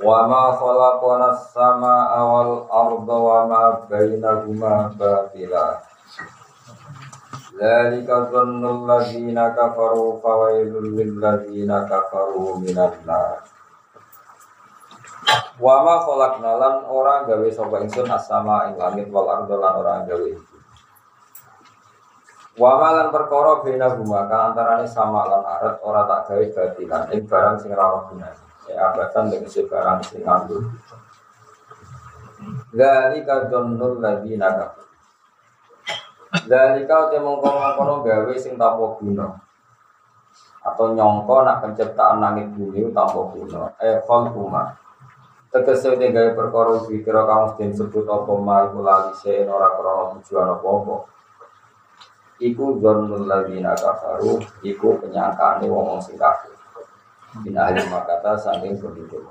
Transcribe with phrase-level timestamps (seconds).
[0.00, 5.76] Wa ma khalaqna as-samaa'a wal arda wa ma bainahuma batila.
[7.52, 13.44] Dzalika dhannul ladzina kafaru fawailul lil ladzina kafaru minan nar.
[15.60, 19.94] Wa ma khalaqna lan ora gawe sapa ingsun as-samaa'a ing langit wal arda lan ora
[20.08, 20.32] gawe.
[22.56, 27.28] Wa ma lan perkara bainahuma kang antarané sama lan arat ora tak gawe batilan ing
[27.28, 28.49] barang sing ono gunane.
[28.74, 30.62] Abatan dengan barang sing nganggur.
[32.70, 34.88] Dzalika dhannul ladzina kafaru.
[36.46, 39.26] Dzalika te mongko-mongkono gawe sing tanpa guna.
[40.62, 43.74] Atau nyongko nak penciptaan langit bumi tanpa guna.
[43.82, 44.78] Eh khalquma.
[45.50, 50.14] Tegese te gawe perkara dikira kamu den sebut apa ma iku lali sen ora krana
[50.14, 50.96] tujuan apa-apa.
[52.40, 56.49] Iku dhannul ladzina kafaru, iku penyangkaane wong sing kafir.
[57.30, 59.22] Bin ahli makata saking penduduk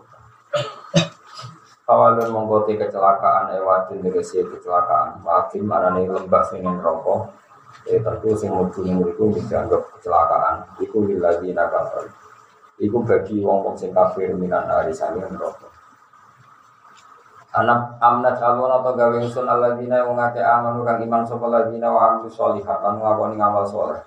[1.84, 5.26] Kawalun mengkoti kecelakaan ewadin diresi kecelakaan.
[5.26, 7.34] Wadin mana nih lembah singin rokok
[7.90, 10.70] Ya tentu sing ning mriku dianggap kecelakaan.
[10.80, 12.08] Iku lagi nakafir
[12.80, 15.68] Iku bagi wong wong sing kafir minan hari sami neraka
[17.50, 22.00] Anak amnat alun atau gawe sun alladzina wong akeh amanu kang iman sapa alladzina wa
[22.06, 24.00] amilu sholihat lan nglakoni ngamal saleh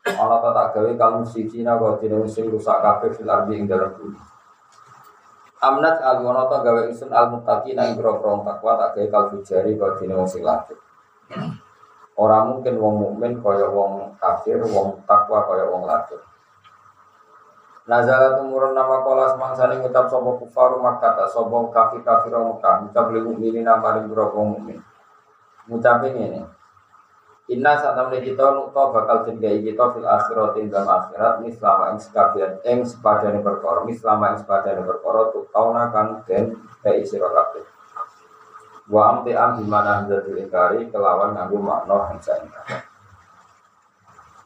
[0.00, 3.92] Ana ta tak gawe kamu siji na wa dina rusak kabeh fil ardi ing dalem
[3.92, 4.16] bumi.
[5.60, 9.92] Amnat al ta gawe isun al muttaqin ing grogro takwa tak gawe kal fujari wa
[10.00, 10.80] dina sing lafir.
[12.20, 16.20] Ora mungkin wong mukmin kaya wong kafir, wong takwa kaya wong lafir.
[17.88, 23.24] Nazala tumurun nama kola semangsane ngucap sapa kufaru makkata sapa kafir kafir Mekah ngucap lil
[23.24, 24.80] mukminin namaring grogro mukmin.
[25.64, 26.59] Ngucape ngene.
[27.50, 31.98] Inna saat temen kita nukta bakal jengai kita fil akhirat ing dalam akhirat mislama ing
[31.98, 37.26] sekabian ing sepadane perkara mislama ing sepadane perkara tu tauna kan den kai sira.
[38.86, 42.86] Wa amti am di mana ingkari kelawan nganggo makna hangsa ingkar.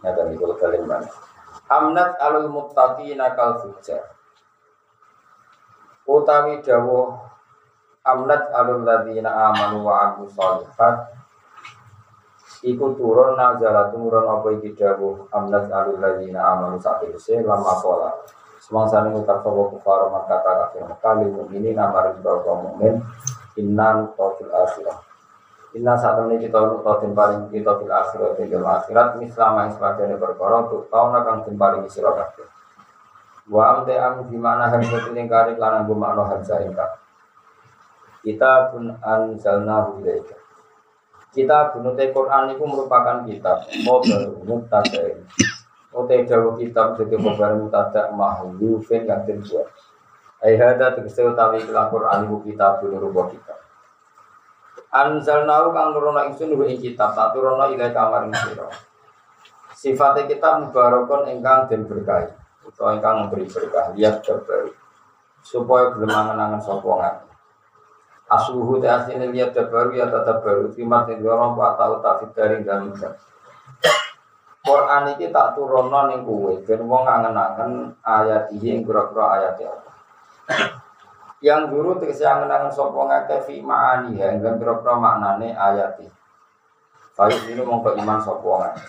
[0.01, 1.09] Ya dan itu kalim mana.
[1.69, 4.17] Amnat alul muttaqina kal fujar.
[6.09, 7.21] Utawi dawuh
[8.01, 11.24] amnat alul ladina amanu wa amilus sholihat
[12.65, 18.09] Iku turun nazala turun apa iki dawuh amnat alul ladina amanu sakirse lama kola
[18.57, 22.97] Semangsa ini utak sopo kufar maka kata kafir Mekali ini nama rizal mu'min
[23.61, 24.97] Inna nutofil akhirah.
[25.77, 30.17] Inna saat ini kita nutofil paling kita fil akhirat Di dalam akhirat Mislama yang sebagainya
[30.17, 32.49] berkorong Untuk tahun akan tim paling isi kafir
[33.53, 36.97] Wa amte am di mana harus lingkari Karena gue makna harus ingkar
[38.25, 40.44] Kita pun anzalna ilaika
[41.35, 45.19] kita bunute Quran itu merupakan kitab model mutada.
[45.95, 49.67] Ote jauh kitab jadi kabar mutada mahlufin yang terbuat.
[50.43, 53.59] Ayhada tegese utawi kelan Quran itu kitab dulu rubah kitab.
[54.95, 58.71] Anzalnahu kang nurono ingsun ing kitab tak turono ila kamar sira.
[59.75, 62.31] Sifatnya kita mubarakon ingkang den berkah
[62.63, 64.71] utawa ingkang memberi berkah lihat terbaru
[65.43, 67.34] supaya gelem angen-angen.
[68.25, 72.65] Asluhu te asline lihat baru ya tetap baru Timat yang dorong pak tahu tak fitari
[72.65, 72.89] dan
[74.65, 79.73] Quran ini tak turunno ning kowe ben wong angen-angen ayat iki ing kira-kira ayat ya
[81.45, 86.09] Yang guru tegese angen-angen sapa ngake fi ma'ani ya ing kira-kira maknane ayat iki.
[87.13, 88.85] Baik ini mongko iman sapa ngake.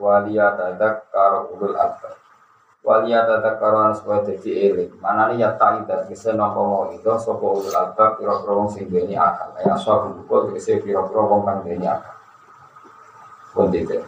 [0.00, 2.27] Waliyatadak karo ulul albab.
[2.86, 4.86] Walia tata karuan supaya jadi.
[5.02, 5.84] Mana nih ya tak
[6.38, 9.50] nopo mau itu sopo ulul albab piro sing deni akal.
[9.60, 12.14] Ya soal buku bisa piro piro wong kang deni akal.
[13.52, 14.06] Pun tidak.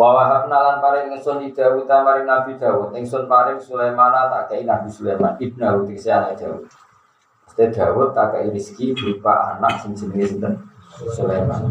[0.00, 2.96] Wawahab nalan paring ingsun Dawud maring Nabi Dawud.
[2.96, 5.36] Ingsun paring Sulaiman tak kei Nabi Sulaiman.
[5.36, 6.64] Ibnu isi anak Dawud.
[7.46, 10.54] Mesti Dawud tak kei rezeki berupa anak sing jenenge sinten
[11.14, 11.68] Sulaiman.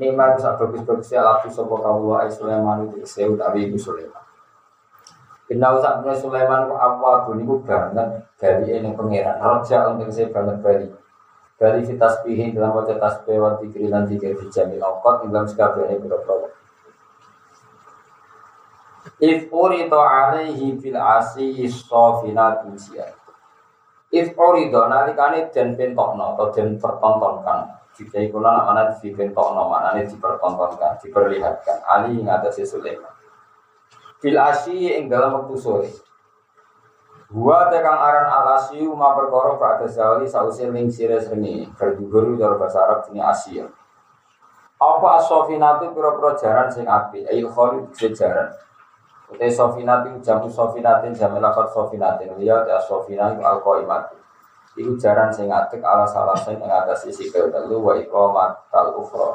[0.00, 4.25] Nikmat sak bagus-bagusnya laku sapa kawula Sulaiman itu sewu tapi ibu Sulaiman.
[5.46, 9.38] Inna usah Sulaiman ku apa niku banget dari ini pangeran.
[9.38, 10.86] Roja untuk saya banget dari
[11.56, 16.02] dari si tasbihin dalam wajah tasbih wa dikri dan dikir di jamil awqat dalam sekabiannya
[16.02, 16.34] berapa
[19.16, 23.08] If urito alaihi fil asi sofina tusia
[24.12, 27.74] Ifqorido nalikane den pentokno atau den pertontonkan.
[27.96, 31.80] Jika iku lan mana dipentokno, mana dipertontonkan, diperlihatkan.
[31.88, 33.15] Ali ing atase Sulaiman.
[34.20, 35.90] Fil asyi ing dalam waktu sore.
[37.26, 41.66] Gua tekang aran alasiu ma perkara pada zawali sausi ling sire sreni.
[41.74, 43.66] Berjuguru cara bahasa Arab ini Asia.
[44.76, 48.52] Apa asofinatu pira-pira jaran sing api, ayo khalid sejaran.
[49.26, 54.14] Utai sofinati jamu sofinatin jamu lafat sofinatin lihat ya sofinat al qaimati.
[54.76, 59.34] Iku jaran sing atik ala salah sing ing atas isi telu wa iqamatal ukhra.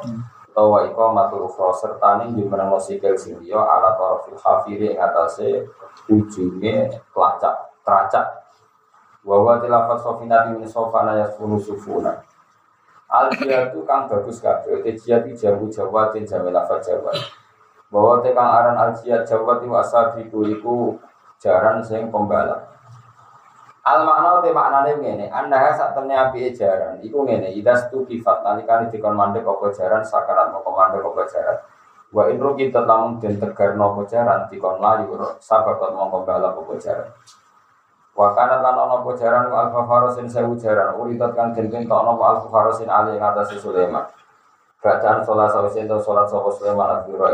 [0.51, 5.63] Atau wa iqamatul ukhra serta ning jumeneng sikil sing liya ala atase
[6.11, 7.55] ujunge kelacak
[7.87, 8.27] teracak.
[9.23, 12.19] Wa wa tilafat sofinati min sofana yasfunu sufuna.
[13.07, 14.83] Al jihadu kang bagus kabeh.
[14.83, 17.15] Te jihad jamu jawatin jamu lafat jawat
[17.91, 20.99] bahwa tekang aran al jihad Jawa tiwa asabiku iku
[21.39, 22.70] jaran sing pembalap.
[23.81, 28.45] Al makna te maknane ngene, anda sak temne api jaran iku ngene, idas tu kifat
[28.45, 31.57] nalikane dikon mandek apa jaran sakarat mau komando apa jaran.
[32.13, 37.09] Wa in kita lamun den tegarno apa jaran dikon layu sababat mau pembalap apa jaran.
[38.13, 42.53] Wa kana lan ana apa jaran alfa farosin sewu jaran uridat kang den pentokno alfa
[42.53, 44.05] farosin ali ing atase Sulaiman.
[44.77, 47.25] Bacaan sholat sawise sholat sapa Sulaiman al-Biro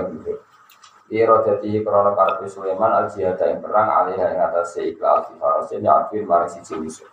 [1.07, 5.80] Iro dadi krono karpe Sulaiman al jihad yang perang alih yang atas seikla al farasin
[5.80, 7.07] yang akhir mari si ciwise.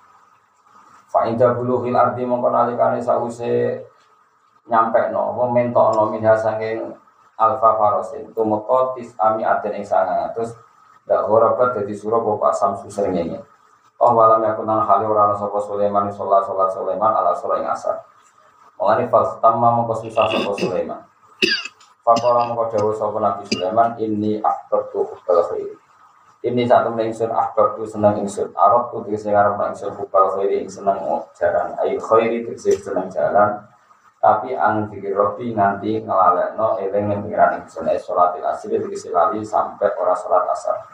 [1.14, 3.79] Fa'inda bulu hil arti mongkon alikane sause
[4.67, 6.91] nyampe no, mentok no minha sanging
[7.38, 8.35] alfa farosin.
[8.35, 10.58] Tumeka tis ami aten ing sangang atus.
[11.06, 13.38] Dak horabat dadi sura bapak samsu srengenge.
[14.02, 17.69] Oh walam yakun nang hali ora ana sapa Sulaiman sholat sholat Sulaiman ala sura ing
[17.70, 18.02] asar.
[18.75, 20.99] Mengani fal tamma mongko susah sapa Sulaiman.
[22.04, 25.72] Fakola mengkau dawa sopo Nabi Sulaiman ini akbar tu hubal khairi.
[26.44, 28.52] Ini satu mengingsun akbar tu senang ingsun.
[28.52, 31.00] Arab tu tegesi ngarep ingsun hubal khairi ing senang
[31.32, 31.72] jalan.
[31.80, 33.56] Ayo khairi tegesi senang jalan.
[34.20, 37.88] Tapi ang dikir robi nganti ngelalekno eleng yang pengiran ingsun.
[37.88, 40.84] Eh sholatil asri tegesi lali sampai ora sholat asar.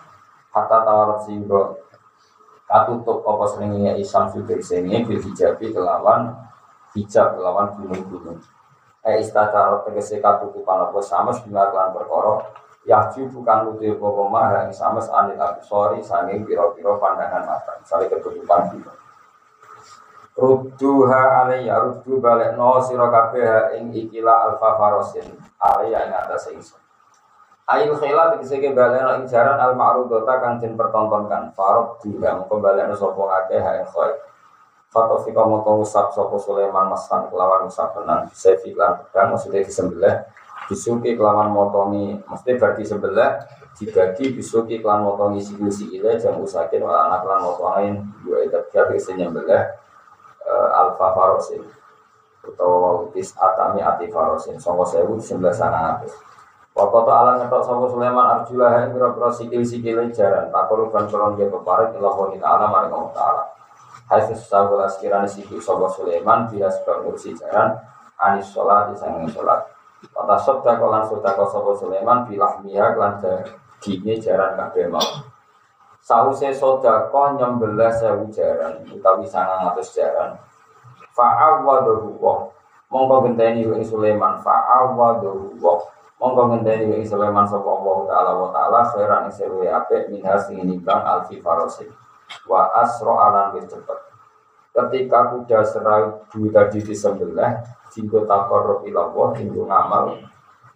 [0.55, 1.75] Hatta tawarat singgo
[2.71, 6.39] katutup apa seringnya isam sudah sini bil hijabi kelawan
[6.95, 8.39] hijab kelawan gunung-gunung
[9.01, 12.45] eh istacara tegese katutupan apa sames bima kelan perkara
[12.85, 17.77] yahju bukan nuti apa mah yang sames anil sorry sanging piro-piro pandangan mata.
[17.81, 18.93] Misalnya ketutupan gitu
[20.41, 25.27] Rudduha alaiya ruddu balik no siro kabeh ing ikila alfa farosin
[25.61, 26.81] alaiya ing atas ingsun.
[27.69, 31.53] Ail khila tegese ke balik no ing jaran al ma'rudota kang den pertontonkan.
[31.53, 33.85] Farod juga mengko balik no sapa akeh ha
[34.91, 40.27] ing Fatofika moto usap sopo Sulaiman masan kelawan usap tenang Sefi lan pedang maksudnya disembelih.
[40.67, 42.19] Bisuki kelawan motongi.
[42.27, 43.39] Maksudnya berarti sebelah
[43.79, 47.95] Dibagi bisuki kelawan motongi siku ile Jam usakin wala anak kelawan motongin
[48.27, 49.63] Dua itu biar bisa nyembelih
[50.51, 51.63] uh, Alfa farosin.
[52.43, 54.59] Atau tis atami ati farosin.
[54.59, 56.19] Songko sewu sebelah sana atas
[56.75, 62.15] Wakoto ala ngetok sopo Sulaiman arjulah yang kira-kira sikil-sikil jaran Takoruban koron dia peparik Ilah
[62.15, 63.60] ta'ala maring Allah ta'ala
[64.11, 67.79] Hasil sabola sekiranya siku sobo Sulaiman dia sebab kursi jaran
[68.19, 69.63] anis sholat sanging sholat.
[70.11, 75.07] Kata sobda kolan sobda kau sobo Sulaiman bilah miha kelan dagingnya jaran kabeh mau.
[76.03, 80.35] Sause soda kau nyembelah sewu jaran utawi sangang atus jaran.
[81.15, 82.51] Fa'awaduhu wa
[82.91, 85.79] mongko genteni ing Sulaiman fa'awaduhu wa
[86.19, 90.59] mongko genteni ing Sulaiman sapa Allah taala wa taala khairan ing sewu apik minha sing
[90.67, 91.39] nimbang alfi
[92.47, 94.11] wa asro alan wis cepet
[94.71, 97.59] ketika kuda seribu tadi disembelih
[97.91, 100.15] jinggo takor ilallah jinggo ngamal.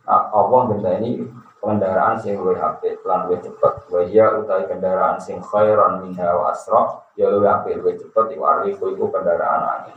[0.04, 0.62] Nah, Allah
[1.00, 1.24] ini
[1.56, 7.00] kendaraan sing luwih apik lan luwih cepet wa utai kendaraan sing khairan minha wa asra
[7.16, 9.96] ya luwih apik luwih cepet iku arifu iku kendaraan angin.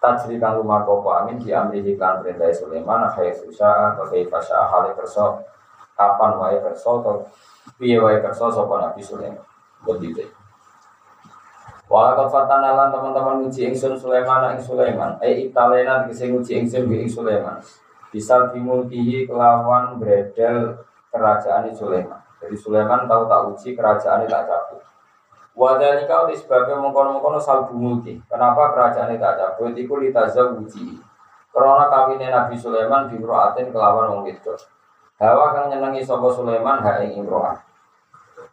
[0.00, 4.96] Tajri kang lumarko angin di amrihi kan perintah Sulaiman khair susah atau khair fasya hale
[5.92, 7.28] kapan wae kerso atau
[7.76, 9.44] piye wae kerso sapa Nabi Sulaiman?
[9.84, 10.39] Begitu
[11.90, 15.18] Walau fatanalan teman-teman uji ingsun Sulaiman ing Sulaiman.
[15.18, 17.58] Eh italena dikasih uji ingsun ing Sulaiman.
[18.14, 22.22] Bisa dimulkihi kelawan bredel kerajaan Sulaiman.
[22.38, 24.86] Jadi Sulaiman tahu tak uji kerajaan tak cabut.
[25.58, 28.22] Wadali kau disebabkan mengkono-mengkono salbu mulki.
[28.30, 29.74] Kenapa kerajaan tak cabut?
[29.74, 30.94] Iku litazah uji.
[31.50, 34.54] Karena kawinnya Nabi Sulaiman di Imro'atin kelawan wong itu.
[35.18, 37.69] Hawa kang nyenengi sapa Sulaiman ha ing Imro'ah.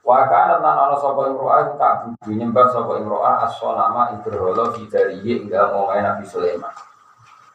[0.07, 5.43] Wa kana lan ana sapa imro'ah tak budu nyembah sapa imro'ah as-sanama ibraholo fi darihi
[5.43, 6.71] ing dalem Nabi Sulaiman.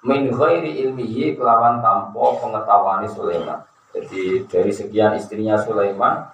[0.05, 3.65] Min ghairi ilmihi kelawan tanpa pengetahuan Sulaiman.
[3.97, 6.29] Jadi dari sekian istrinya Sulaiman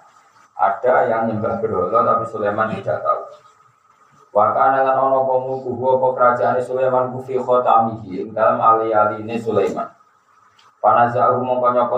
[0.59, 3.23] ada yang nyembah berhala tapi Sulaiman tidak tahu.
[4.35, 9.87] Wa kana lan ana apa mulku apa kerajaan Sulaiman ku fi khatamihi dalam ali-aline Sulaiman.
[10.79, 11.97] Panazahu mongko nyapa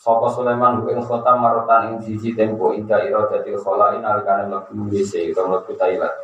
[0.00, 5.36] sapa Sulaiman ing khotam marotan ing siji tempo ing daerah dadi kholain alikane mlebu WC
[5.36, 6.14] utawa mlebu toilet.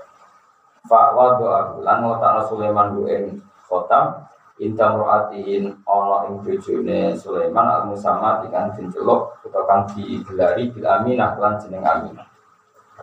[0.89, 4.31] Fa wa doa lan ngotakno Sulaiman ing khotam
[4.61, 11.33] Inta mur'atihin ana ing bojone Sulaiman al musamma ikan diceluk utawa kang digelari bil aminah
[11.41, 12.29] lan jeneng aminah.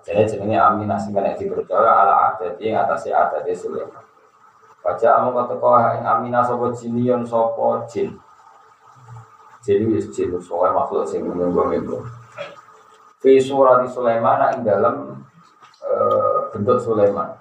[0.06, 4.06] Jadi jenenge aminah sing kena dipercaya ala adat ing atase adat Sulaiman.
[4.86, 8.14] Baca amu kata kau ing aminah sapa jinion sapa jin.
[9.68, 12.00] Jadi wis jin soalnya makhluk sing menunggu-nunggu.
[13.20, 15.20] Fi surat Sulaiman ing dalam
[15.84, 17.36] uh, bentuk Sulaiman.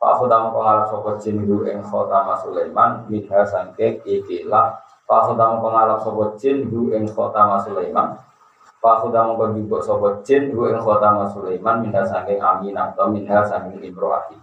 [0.00, 4.72] Pak Khudam pengalap sopo jin hu ing khotama Sulaiman Midha sangke ikilah
[5.04, 8.16] Pak Khudam pengalap sopo jin hu ing khotama Sulaiman
[8.80, 13.76] Pak Khudam penjubuk sopo jin hu ing khotama Sulaiman Midha sangke aminah atau midha sangke
[13.76, 14.40] imro'ati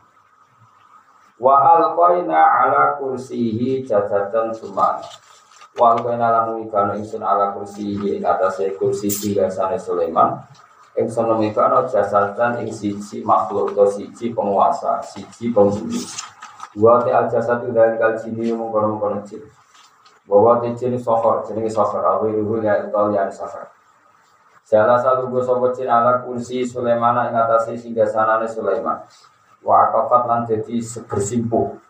[1.41, 5.01] Wa alqaina ala kursihi jajatan suman
[5.77, 10.34] Wal kena lan mikano ingsun ala kursi ing atase kursi biasane Sulaiman.
[10.98, 16.01] Ingsun mikano jasatan ing siji makhluk atau siji penguasa, siji penghuni.
[16.81, 19.46] Wa te al jasadu dari kal jini mengkono-mengkono jin.
[20.25, 23.69] Bahwa te jin sohor, jenenge sohor, awi ruhu ya utol ya sohor.
[24.65, 28.98] Salah satu gue sobat jin ala kursi Sulaiman ing atase singgasanane Sulaiman.
[29.62, 31.87] Wa akafat lan dadi bersimpuh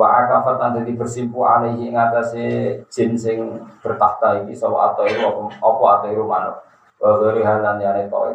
[0.00, 5.52] wa akafat lan dadi bersimpu alaihi ing atase jin sing bertakhta iki sawa atau iku
[5.60, 6.56] apa iku manuk.
[6.96, 8.32] Wa ghairi halan yane toy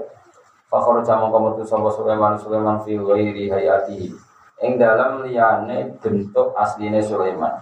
[0.69, 4.13] fa kharaja mongko metu sapa Sulaiman Sulaiman fi ghairi hayatihi.
[4.61, 7.57] Ing dalam liyane bentuk asline Sulaiman.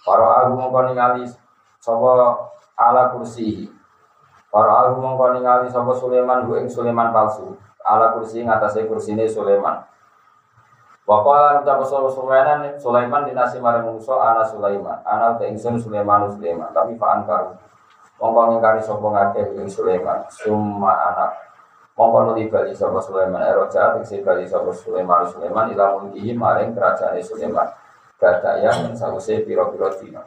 [0.00, 1.28] Para aku mongko ningali
[1.76, 2.40] sapa
[2.80, 3.68] ala kursi
[4.48, 7.52] para aku mongko ningali sapa Sulaiman ing Sulaiman palsu.
[7.84, 9.84] Ala kursi ing atase kursine Sulaiman
[11.06, 14.98] Wakala ucap Sulaiman Sulaiman dinasi mare mungso ana Sulaiman.
[15.06, 16.74] Ana te ingsun Sulaiman Sulaiman.
[16.74, 17.54] Tapi fa ankar
[18.18, 20.26] mongko ngingkari sapa ngakeh ing Sulaiman.
[20.26, 21.30] Summa anak
[21.94, 23.38] mongko nuli bali sapa Sulaiman.
[23.38, 25.70] Eroja tegese bali sapa Sulaiman Sulaiman.
[25.70, 27.70] Ila mulkihi maring kerajaan Sulaiman.
[28.18, 30.26] Gada yang sause piro-piro dina.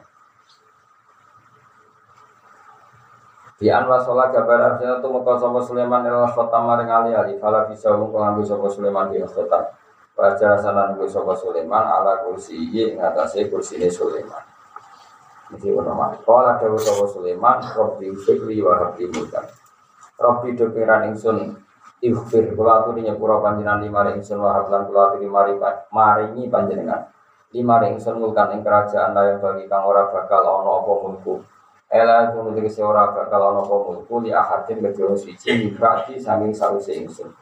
[3.60, 7.36] Di anwa sholat kabar arjana tu muka sapa Sulaiman ila khotam maring ali-ali.
[7.36, 9.76] Fala bisa mongko ngambil sapa Sulaiman di khotam
[10.20, 14.44] Baca sanan gue sopa Sulaiman ala kursi ini ngatasi kursi ini Sulaiman.
[15.56, 16.12] Ini nama.
[16.20, 19.48] Kalau ada sopa Sulaiman, Robbi Fikri wa Rabbi Mudan.
[20.20, 21.56] Robbi dokiran ingsun
[22.00, 25.56] Ikhfir, kula aturi nyepura panjenengan lima ingsun wahab lan kula aturi mari
[25.92, 27.08] maringi panjenengan.
[27.52, 31.44] Lima ingsun ngulkan ing kerajaan layak bagi kang ora bakal ana apa mulku.
[31.88, 36.92] Ela itu nulis ora bakal ana apa mulku li ahadin kedua suci berarti saking sawise
[36.96, 37.32] ingsun.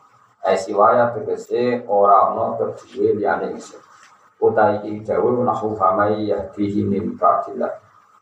[0.45, 3.83] Aisiwaya tegese ora ana kedue liyane ingsun.
[4.39, 7.75] Utai iki dawuh nahu famai yahdihi min ba'dillah.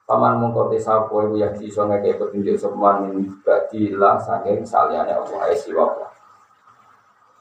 [0.06, 5.38] Paman mongko te sapa iku yahdi iso ngeke petunjuk sapa min ba'dillah saking saliyane Allah
[5.52, 5.84] aisiwa.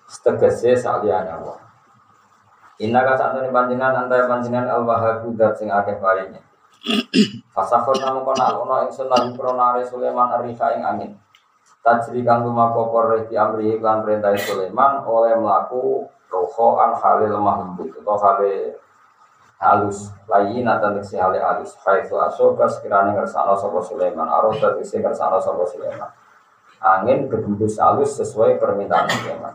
[0.06, 1.58] Tegese saliyane Allah.
[2.84, 6.44] Inna ka santune panjenengan antara panjenengan al-wahhabu dat sing akeh paringe.
[7.56, 11.12] Fasakhon namu pronare Sulaiman arifa ing angin.
[11.86, 12.90] Tajri kang lumaku
[13.30, 16.02] di amri iklan perintah Sulaiman oleh melaku
[16.34, 18.74] roho an hale lemah lembut atau hale
[19.62, 20.10] halus.
[20.26, 21.78] Lain atau si hale halus.
[21.78, 24.26] Itu asoka sekiranya ngersano sopo Sulaiman.
[24.26, 26.10] Aroda isi ngersano sopo Sulaiman.
[26.82, 29.54] Angin berhembus halus sesuai permintaan Sulaiman.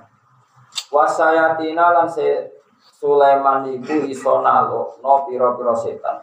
[0.86, 2.46] Wasayatina lan se
[2.78, 6.22] Sulaiman iku iso nalo no piro piro setan.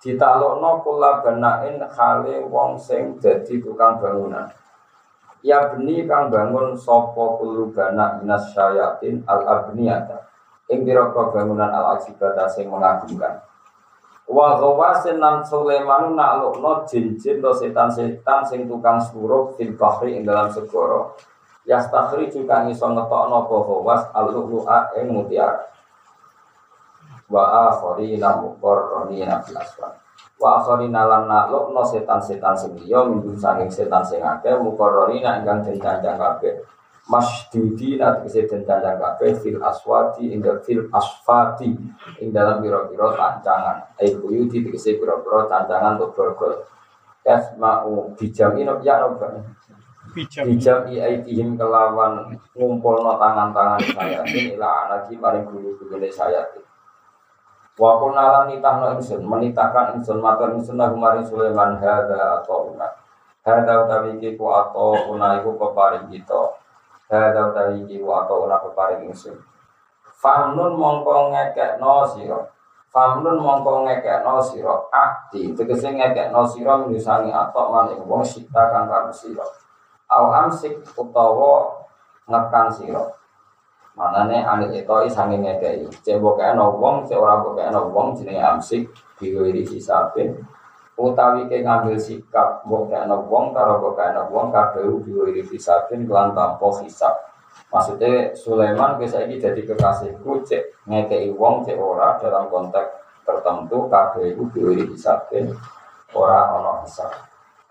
[0.00, 4.48] Ditalokno kula benain hale wong sing jadi tukang bangunan
[5.42, 10.30] Ya beni kang bangun sopo kulubana minas syayatin al abniyata
[10.70, 13.42] ing pira bangunan al ajibata sing mengagumkan.
[14.30, 20.46] Wa ghawasin nan Sulaiman naklukno jin-jin do setan-setan sing tukang suruh fil bahri ing dalam
[20.48, 21.18] segoro.
[21.66, 25.66] Yastakhri juga iso ngetokno apa ghawas al-lu'a ing mutiara.
[27.26, 29.90] Wa akhirina muqarranina fil asfal.
[30.42, 35.78] Wa akharina lan naklukno setan-setan sing liya minggu saking setan sing akeh mukarrarina ingkang den
[35.78, 36.66] dandang kabeh.
[37.06, 41.70] Masdudi nat kese den dandang kabeh fil aswati ing fil asfati
[42.18, 43.94] ing dalam pira-pira tancangan.
[44.02, 46.66] Ai buyuti kese pira-pira tancangan untuk borgol.
[47.22, 49.14] Yasma'u bijam ino ya no
[50.12, 56.42] Bijam i aitihim kelawan ngumpulno tangan-tangan saya ini ila anaki paring guru-gurune saya
[57.82, 62.86] Wa kunna lan nitahno ingsun, menitahkan ingsun matur ingsun lahu maring Sulaiman hadza atau una.
[63.42, 66.62] Hadza utawi iki ku atau una iku peparing kita.
[67.10, 69.34] Hadza utawi iki ku atau una peparing ingsun.
[70.22, 72.38] Famnun mongko ngekekno sira.
[72.94, 74.78] Famnun mongko ngekekno sira.
[74.94, 79.42] Akti tegese ngekekno sira misangi atok maning wong sita kang karo sira.
[80.06, 80.30] Au
[81.02, 81.82] utawa
[82.30, 83.02] ngekan sira.
[83.92, 85.84] Manane ane itu sange ngekei.
[86.00, 88.88] Cek bokekno wong, cek ora bokekno wong jenenge amsik
[89.20, 90.32] diwiri hisabin.
[90.96, 97.14] Utawi ke ngambil sikap bokekno wong karo bokekno wong kabeh diwiri hisabin kelan tanpa hisab.
[97.68, 102.96] Maksudnya Sulaiman bisa ini jadi kekasihku cek ngekei wong cek ora dalam konteks
[103.28, 105.52] tertentu kabeh itu diwiri hisabin
[106.16, 107.12] ora ono hisab.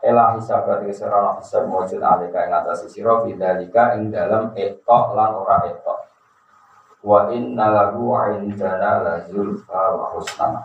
[0.01, 5.17] Elah hisab berarti kesera ono hisab mujud alika ing atas sira bidalika ing dalam etok
[5.17, 6.10] lan ora etok.
[7.01, 10.61] Wa inna lahu indana la zulfa wa husna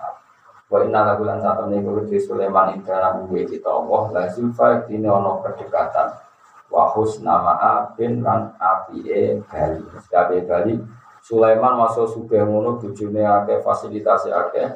[0.69, 5.41] Wa inna lahu lan satu niku Sulaiman indana munggu kita Allah la zulfa dini ono
[5.41, 6.27] kedekatan
[6.71, 8.53] wahus nama abin lan
[8.93, 9.83] e Bali.
[10.11, 10.75] Kabeh Bali
[11.27, 14.69] Sulaiman masuk sudah ngono bujune akeh fasilitasi akeh.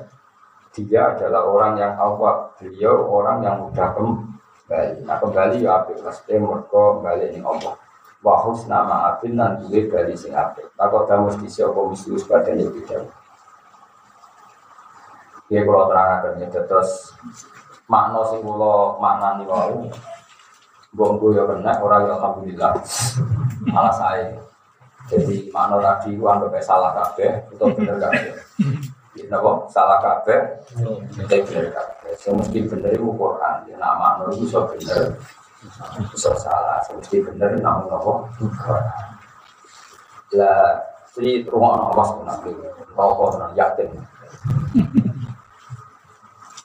[0.70, 5.02] Dia adalah orang yang awak, beliau orang yang mudah kembali.
[5.02, 7.74] Nah kembali ya apik, pasti mereka kembali ini Allah.
[8.20, 10.68] Wahus nama abin lan duwe Bali sing apik.
[10.76, 13.08] Takut kamu di siapa mislus pada ini tidak.
[15.48, 17.16] Ya kalau terangkan ya terus
[17.88, 19.88] makna sing kula maknani wau
[20.90, 22.72] Bonggo ya kena, orang ya alhamdulillah.
[23.70, 24.34] Malah saya.
[25.06, 28.34] Jadi makna tadi itu anggap salah kabeh atau bener kabeh.
[29.30, 30.38] Napa salah kabeh,
[31.14, 32.10] kita bener kabeh.
[32.18, 33.56] Semesti bener itu Quran.
[33.70, 35.14] Ya nak makna itu so bener.
[36.16, 38.84] So salah, semesti bener namun Quran.
[40.40, 40.78] Lah,
[41.12, 42.70] jadi rumah apa sebenarnya?
[42.96, 43.88] Rokok, yakin.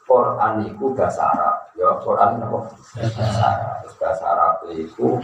[0.06, 1.56] Quran itu bahasa Arab.
[1.74, 2.60] Ya, Quran itu
[2.94, 3.76] bahasa Arab.
[3.98, 5.18] Bahasa Arab itu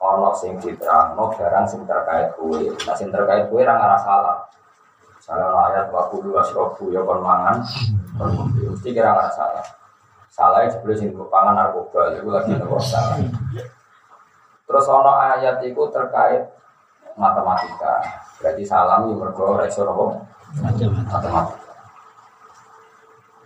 [0.00, 2.72] ono sing diterangno barang sing terkait kue.
[2.88, 4.38] Nah, sing terkait kue ra ngarah salah.
[5.20, 7.60] Salah ayat wa kudu asrofu ya kon mangan.
[8.56, 9.64] Mesti kira ngarah salah.
[10.40, 13.20] Salah itu sebelum sing pangan narkoba, itu lagi nopo salah.
[14.64, 16.48] Terus ono ayat itu terkait
[17.20, 18.00] matematika.
[18.40, 19.84] Berarti salam yang mergo iso
[20.56, 21.60] Matematika.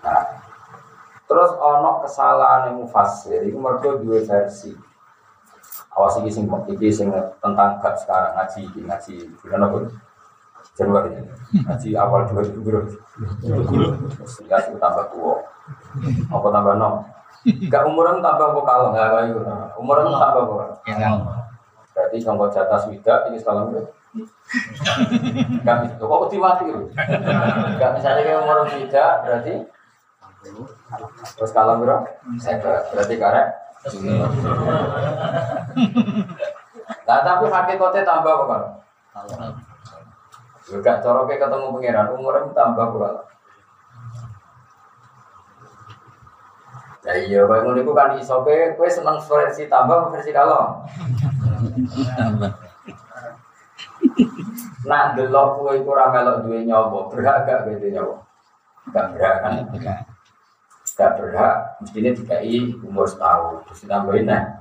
[0.07, 0.23] Nah,
[1.25, 4.71] Terus ono kesalahan yang mufasir, itu mereka dua versi.
[5.99, 7.11] Awas ini sing iki sing
[7.43, 9.79] tentang gak sekarang ngaji ngaji bulan apa?
[10.75, 11.11] Januari
[11.55, 12.81] ngaji awal dua ribu bro.
[14.51, 15.39] Ya sih tambah tua.
[16.31, 17.07] Apa tambah nom?
[17.71, 19.41] Gak umuran tambah apa kalau nggak kayak gitu.
[19.79, 20.67] Umuran tambah apa?
[21.95, 23.87] Berarti contoh jatah swida ini salam bro.
[25.63, 25.95] Gak bisa.
[26.03, 26.91] Kok mati gitu?
[27.79, 29.55] Gak misalnya kayak umuran swida berarti
[31.41, 32.05] Terus kalau bro,
[32.93, 33.49] berarti karet.
[37.05, 38.63] Nah tapi hakikatnya tambah apa kan?
[40.65, 43.23] Juga coroknya ketemu pangeran umurnya tambah berapa?
[47.05, 50.89] Ya iya, kalau ngono kan iso kowe seneng versi tambah versi kalau.
[54.89, 58.17] Nak delok kowe iku ora melok duwe nyawa, berhak gak gitu nyawa?
[58.89, 59.55] Gak berhak kan?
[60.95, 64.54] gak berhak mestinya dikai umur setahun terus ditambahin nah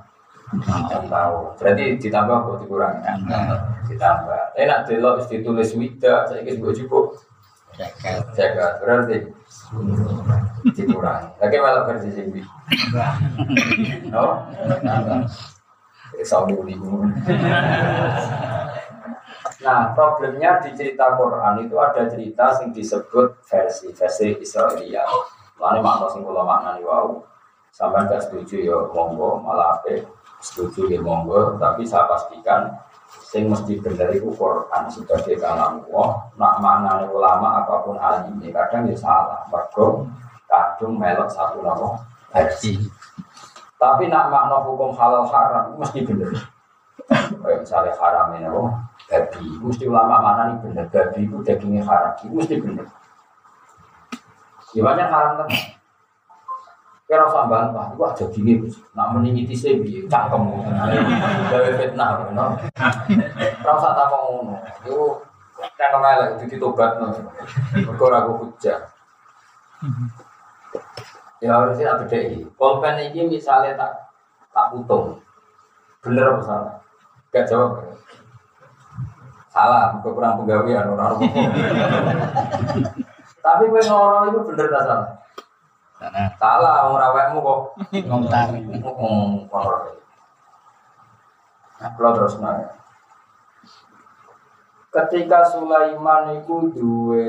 [0.62, 3.02] enam tahun berarti ditambah kok dikurangi
[3.90, 4.42] ditambah.
[4.54, 7.18] Enak delok ditulis wida saya kira cukup.
[8.38, 9.26] Jaga berarti
[10.70, 12.40] dikurangi lagi malah versi sini
[14.14, 14.46] oh?
[16.22, 16.54] Saudi
[19.64, 25.04] Nah, problemnya di cerita Quran itu ada cerita yang disebut versi versi Israelia.
[25.56, 27.24] Lalu makna sing kula maknani wau.
[27.74, 30.06] Sampai gak setuju ya monggo, malah ape
[30.44, 32.76] setuju ya monggo, tapi saya pastikan
[33.24, 36.08] sing mesti bener itu Quran sebagai kalam Allah.
[36.36, 39.48] Nak maknani ulama apa pun alim kadang ya salah.
[39.48, 40.04] Mergo
[40.44, 41.96] kadung melok satu nama
[42.28, 42.76] versi.
[43.80, 46.30] Tapi nak makna hukum halal haram mesti bener.
[47.44, 48.72] Kayak misalnya haram ini, oh,
[49.10, 52.88] babi, mesti ulama mana nih bener, babi itu dagingnya haram, itu mesti bener.
[54.72, 55.48] Gimana haram kan?
[57.14, 60.50] Kira usah bantah, itu aja gini, nak meninggi tise bi, cangkem,
[61.46, 62.58] gawe fitnah, no.
[63.62, 65.22] Rasa tak mau ngono, itu
[65.78, 67.14] cangkem aja, itu ditobat, no.
[67.70, 68.90] Mereka ragu hujah.
[71.38, 72.50] Ya harusnya ada deh.
[72.58, 74.10] Pulpen ini misalnya tak
[74.50, 75.22] tak putung,
[76.02, 76.74] bener apa salah?
[77.30, 77.94] Gak jawab.
[79.54, 81.22] Salah, kurang penggawean orang
[83.44, 85.08] tapi gue ngorong itu bener tak salah?
[86.04, 86.28] Salah.
[86.36, 87.60] Salah, orang rawekmu kok.
[91.80, 92.68] Nah, kalau terus nanya.
[94.94, 97.26] ketika Sulaiman itu duwe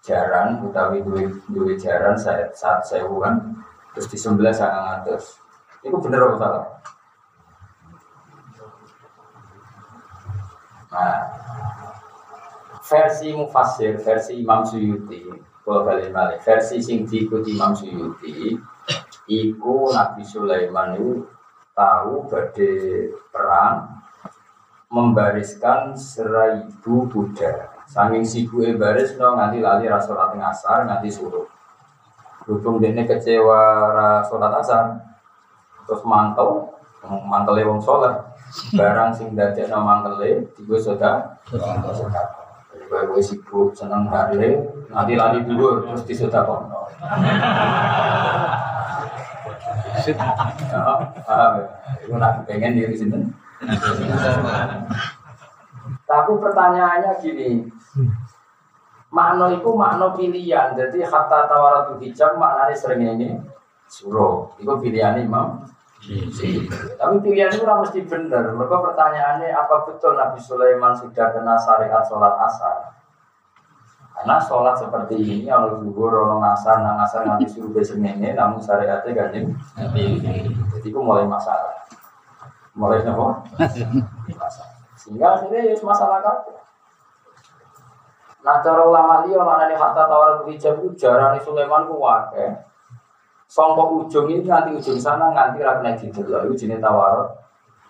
[0.00, 3.60] jaran utawi duwe duwe jaran saat saat sewuan
[3.92, 5.36] terus disembelih sangat atas
[5.84, 6.66] itu bener apa salah
[10.88, 11.18] nah
[12.88, 15.28] versi mufasir versi Imam Suyuti
[15.68, 18.56] balik versi sing diikuti Imam Suyuti
[19.28, 21.28] iku Nabi Sulaiman itu
[21.76, 24.00] tahu badai perang
[24.88, 27.76] membariskan seribu Buddha.
[27.88, 31.44] Saking sibuk baris no nganti lali rasulat ngasar nganti suruh.
[32.48, 34.96] Berhubung dia kecewa rasulat asar,
[35.84, 36.72] terus mantel,
[37.04, 38.24] mantel wong sholat,
[38.72, 41.16] barang sing dadek no mantele, tiga sudah,
[42.88, 44.56] gue sibuk seneng hari,
[44.88, 46.88] nanti lali dulu terus disudah kono.
[52.00, 53.28] Itu nak pengen diri sini.
[56.08, 57.68] Tapi pertanyaannya gini,
[59.12, 60.72] makna itu makna pilihan.
[60.72, 63.36] Jadi kata tawaratu hijab maknanya sering ini
[63.84, 64.48] suruh.
[64.56, 65.68] Itu pilihan imam.
[65.98, 68.54] Tapi pilihan itu mesti benar.
[68.54, 72.94] Mereka pertanyaannya apa betul Nabi Sulaiman sudah kena syariat sholat asar?
[74.18, 78.58] Karena sholat seperti ini, kalau zuhur, kalau ngasar, nang ngasar nanti suruh besok ini, namun
[78.58, 79.54] syariatnya ganjil.
[79.78, 81.86] Jadi itu mulai masalah.
[82.74, 83.46] Mulai apa?
[84.34, 84.74] masalah.
[84.98, 86.58] Sehingga akhirnya ya masalah kabeh.
[88.42, 92.58] Nah cara ulama dia mana nih harta tawar hijab itu jarang Sulaiman ku wakai.
[93.48, 97.32] Songkok ujung ini nanti ujung sana nganti rakna didelok itu jenis tawar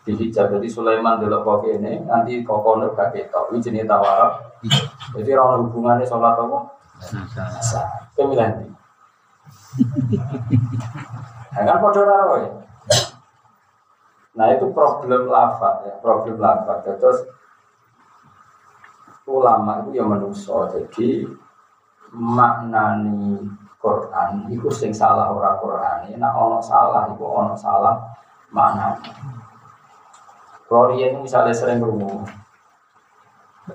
[0.07, 0.55] di hijab.
[0.55, 4.55] Jadi Sulaiman delok kok ini nanti kokono gak ketok itu jenis tawar.
[5.19, 6.59] Jadi orang hubungannya sholat apa?
[7.59, 7.87] Sah.
[8.15, 8.35] Ini.
[11.55, 12.51] Nah, kan podo ya.
[14.39, 16.87] Nah itu problem lafaz ya, problem lafaz.
[16.87, 17.27] Terus
[19.27, 21.27] ulama itu yang menuso jadi
[22.15, 23.45] maknani
[23.79, 26.19] Quran itu sing salah ora Quran.
[26.19, 27.95] Nah ono salah itu ono salah
[28.51, 28.99] makna.
[30.67, 32.27] Florian misalnya sering berumur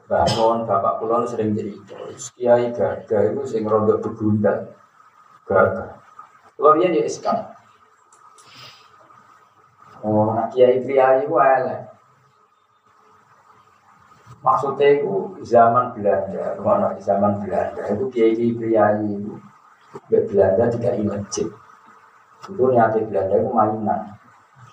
[0.09, 1.95] bangun bapak kulon sering cerita.
[2.35, 4.75] Kiai gaga itu sing rondo begundal.
[5.47, 5.99] Gaga
[6.59, 7.53] Florian ya sekarang
[10.03, 11.87] Oh, nak kiai kiai itu elek.
[14.43, 19.22] Maksudnya itu zaman Belanda, mana zaman Belanda itu kiai kiai
[20.10, 21.47] Belanda tidak masjid.
[22.49, 24.01] Itu nyata Belanda itu mainan.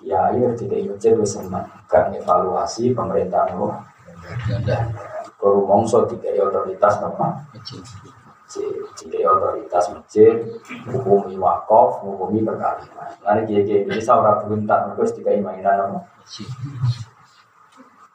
[0.01, 1.69] Kiai harus tidak masjid itu senang.
[1.87, 3.69] Kan evaluasi pemerintah itu.
[5.41, 7.49] Kalau mongso tiga otoritas apa?
[8.99, 10.43] jadi otoritas masjid,
[10.91, 13.11] hukumi wakaf, hukumi perkawinan.
[13.23, 15.99] Nanti kiai kiai ini seorang beruntak, terus tiga mainan apa?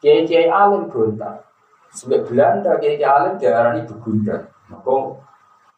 [0.03, 1.47] Kiai kiai alim beruntak.
[1.95, 4.51] Sebab Belanda kiai kiai alim diarani begunda.
[4.67, 4.95] Maka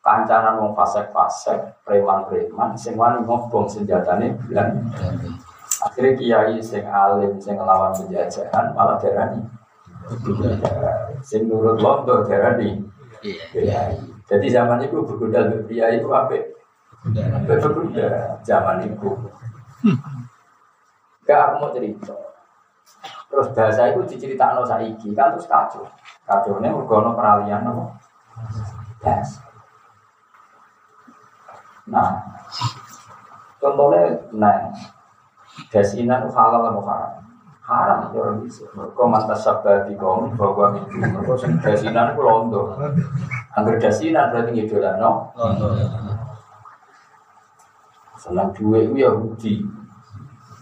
[0.07, 5.11] kancaran wong fasek-fasek, preman-preman, sing wani ngobong senjatane Belanda.
[5.83, 9.43] Akhirnya kiai sing alim, sing ngelawan penjajahan malah diarani
[11.19, 12.79] Sing nurut londo diarani
[13.19, 13.99] kiai.
[14.31, 16.55] Jadi zaman itu bergundal pria itu apa?
[17.43, 19.11] Bergundal zaman itu.
[21.27, 22.15] Gak aku mau cerita.
[23.27, 25.83] Terus bahasa itu diceritakan saiki kan terus kacau.
[26.23, 27.83] Kacau ini peralihan apa?
[29.03, 29.46] Bahasa.
[31.87, 32.19] Nah,
[33.63, 34.71] contohnya, nah,
[35.71, 37.23] dasinan halal atau haram?
[37.67, 38.63] Haram itu orang bisa.
[38.71, 41.03] Mereka mantas sabda di kaum bahwa itu.
[41.03, 42.79] Mereka dasinan itu londo.
[43.59, 45.35] Angger dasinan berarti ngidolan no.
[48.15, 49.67] Senang dua itu Yahudi.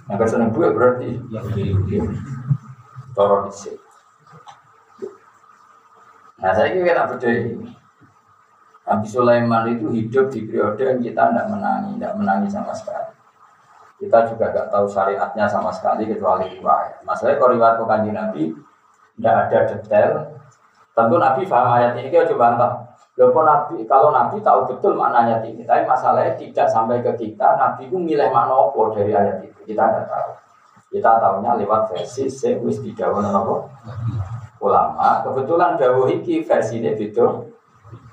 [0.09, 1.77] Angger senang dua berarti Yahudi.
[3.13, 3.77] Toro disik.
[6.41, 7.69] Nah saya kira beda ini.
[8.85, 13.11] Nabi Sulaiman itu hidup di periode yang kita tidak menangi, tidak menangi sama sekali.
[13.97, 17.01] Kita juga tidak tahu syariatnya sama sekali kecuali riwayat.
[17.01, 18.43] Masalahnya kalau riwayat bukan Nabi,
[19.17, 20.11] tidak ada detail.
[20.93, 22.71] Tentu Nabi paham ayat ini, kita coba bantah.
[23.15, 27.87] Loh, Nabi, kalau Nabi tahu betul maknanya ini, tapi masalahnya tidak sampai ke kita, Nabi
[27.87, 30.31] itu milih mana apa dari ayat itu, kita tidak tahu.
[30.91, 33.55] Kita tahunya lewat versi sewis di apa?
[34.59, 37.47] Ulama, kebetulan Jawa iki versi ini video,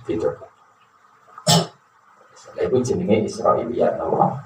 [0.07, 0.52] video.
[2.73, 4.41] Itu jenenge Israiliyat, apa?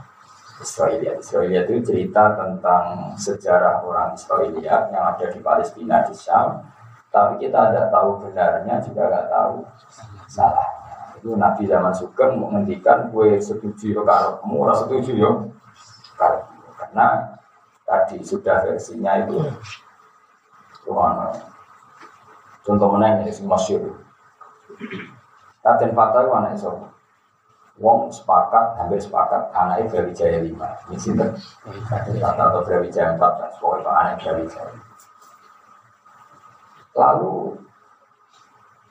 [0.58, 1.22] Israiliyat.
[1.22, 6.58] Israiliyat itu cerita tentang sejarah orang Israiliyat yang ada di Palestina, di Syam.
[7.14, 9.54] Tapi kita tidak tahu benarnya, juga tidak tahu
[10.26, 10.66] salah.
[11.14, 15.30] Itu Nabi zaman Sugeng menghentikan gue setuju yo karepmu, ora setuju yo
[16.76, 17.38] Karena
[17.86, 19.38] tadi sudah versinya itu
[20.82, 21.14] Tuhan
[22.66, 24.02] Contoh mana sing masyhur.
[25.62, 26.95] Raden Fatah itu anak sapa?
[27.76, 30.72] Wong sepakat, hampir sepakat anaknya Brawijaya lima.
[30.88, 31.28] Ini sinten?
[32.16, 34.72] Fatah atau Brawijaya empat, dan pokoknya anak Brawijaya.
[36.96, 37.60] Lalu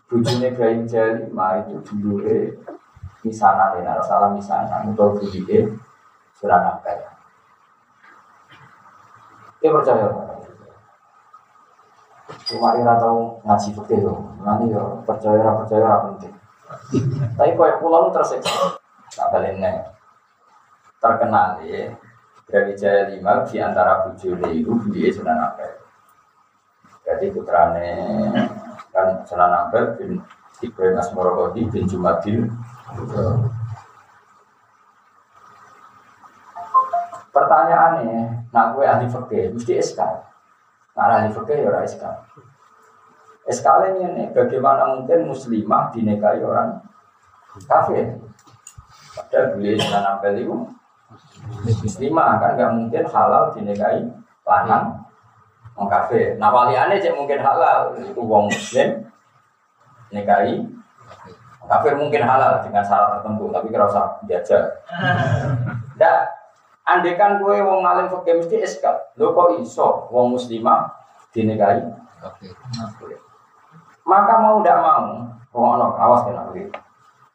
[0.06, 2.22] bujune Brawijaya lima itu dulu
[3.26, 5.82] misanan, ya, salah misanan, untuk bujune
[6.38, 7.10] Suranapel.
[9.64, 10.06] Dia percaya
[12.46, 14.22] Cuma ora tau ngaji fikih loh.
[14.46, 16.35] Nanti yo percaya percaya penting.
[17.36, 18.78] Tapi kau pulau tersiksa.
[19.16, 19.96] Tak baliknya
[21.02, 21.94] terkenal ya.
[22.46, 25.82] Dari Jaya lima di antara bujune itu dia Sunan Ampel.
[27.02, 27.90] Jadi putrane
[28.94, 30.22] kan Sunan Ampel bin
[30.62, 32.46] Ibrahim Asmorogodi bin Jumadil.
[37.34, 40.00] Pertanyaannya, nak gue ahli fikih mesti SK.
[40.96, 42.04] Nah, ahli fikih ya SK.
[43.46, 43.68] SK
[44.02, 46.82] ini bagaimana mungkin muslimah dinikahi orang
[47.70, 48.18] kafir?
[49.14, 50.56] Padahal beliau nampel itu
[51.86, 54.02] muslimah kan nggak mungkin halal dinikahi
[54.42, 55.06] lanang
[55.78, 56.42] orang kafir.
[56.42, 59.06] Nah waliannya cek mungkin halal itu wong muslim
[60.10, 60.66] nikahi
[61.70, 64.82] kafir mungkin halal dengan syarat tertentu tapi kira usah diajak.
[65.98, 66.20] Nggak,
[66.82, 69.06] andekan gue wong ngalim fakir mesti eskal.
[69.22, 70.90] Lo kok iso wong muslimah
[71.30, 71.82] dinikahi
[74.06, 75.06] Maka mau tidak mau,
[75.50, 76.46] wong awas kena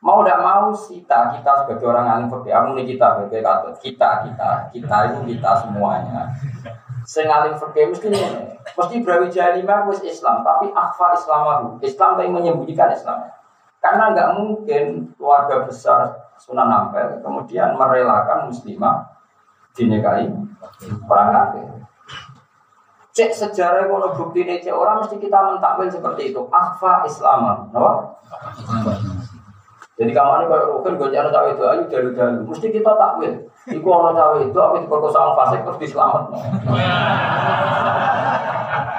[0.01, 4.51] Mau tidak mau kita, kita sebagai orang alim aku ini kita sebagai katut, kita, kita,
[4.73, 6.33] kita itu kita semuanya.
[7.05, 8.09] Sing alim mesti
[8.79, 11.83] mesti Brawijaya lima wis Islam, tapi akhfa Islamahu.
[11.85, 13.29] Islam tapi menyembunyikan Islam.
[13.81, 19.05] Karena nggak mungkin keluarga besar Sunan Ampel kemudian merelakan muslimah
[19.77, 20.33] dinikahi
[21.09, 21.80] orang kafir.
[23.21, 26.41] Cek sejarah kalau bukti ini cek orang mesti kita mentakwil seperti itu.
[26.49, 28.17] Akhfa Islam, no?
[30.01, 32.49] Jadi kamu ini kalau rukun gue jangan cawe itu ayo dari dulu.
[32.49, 33.45] Mesti kita takwil.
[33.69, 36.33] Iku orang cawe itu apa diperkosa orang fasik terus diselamat.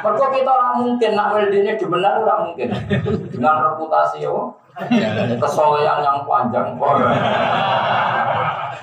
[0.05, 2.69] Mereka kita orang mungkin nak ini dibenar orang mungkin
[3.33, 4.53] dengan reputasi yo
[5.41, 6.77] kesolehan yang panjang.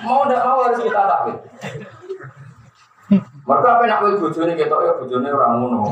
[0.02, 1.38] Mau tidak mau harus kita takwil.
[3.48, 5.78] Mereka apa nak wil bojone kita ya bojone orang ngono.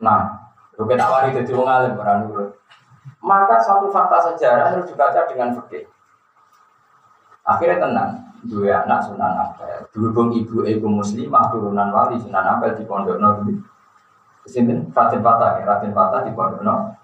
[0.00, 0.48] Nah,
[0.80, 2.56] lu kita wari jadi wong alim orang nurut.
[3.20, 5.84] Maka satu fakta sejarah harus dibaca dengan fikih.
[7.44, 8.10] Akhirnya tenang,
[8.48, 9.84] dua anak Sunan Ampel.
[9.92, 13.60] Berhubung ibu ibu muslimah turunan wali Sunan Ampel di Pondok Nabi.
[14.40, 16.96] Ke sini Raden Patah, ya, Raden Patah di Pondok Nabi.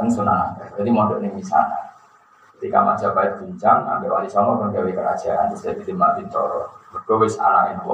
[0.00, 0.68] Teng Sunan Ampel.
[0.80, 1.93] Jadi mondok ini sana.
[2.64, 6.64] Ketika Majapahit bincang, ambil wali songo kan gawe kerajaan terus jadi Mak Bintoro.
[6.96, 7.92] Bergowis anak itu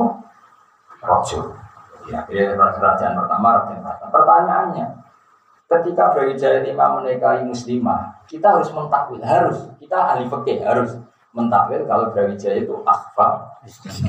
[1.02, 1.59] rojo.
[2.06, 4.09] Ya, akhirnya kerajaan pertama Raden Patah.
[4.14, 4.87] Pertanyaannya,
[5.66, 10.98] Ketika Brawijaya lima menikahi muslimah, kita harus mentakwil, harus kita ahli fikih harus
[11.35, 13.59] mentakwil kalau Brawijaya itu akhfa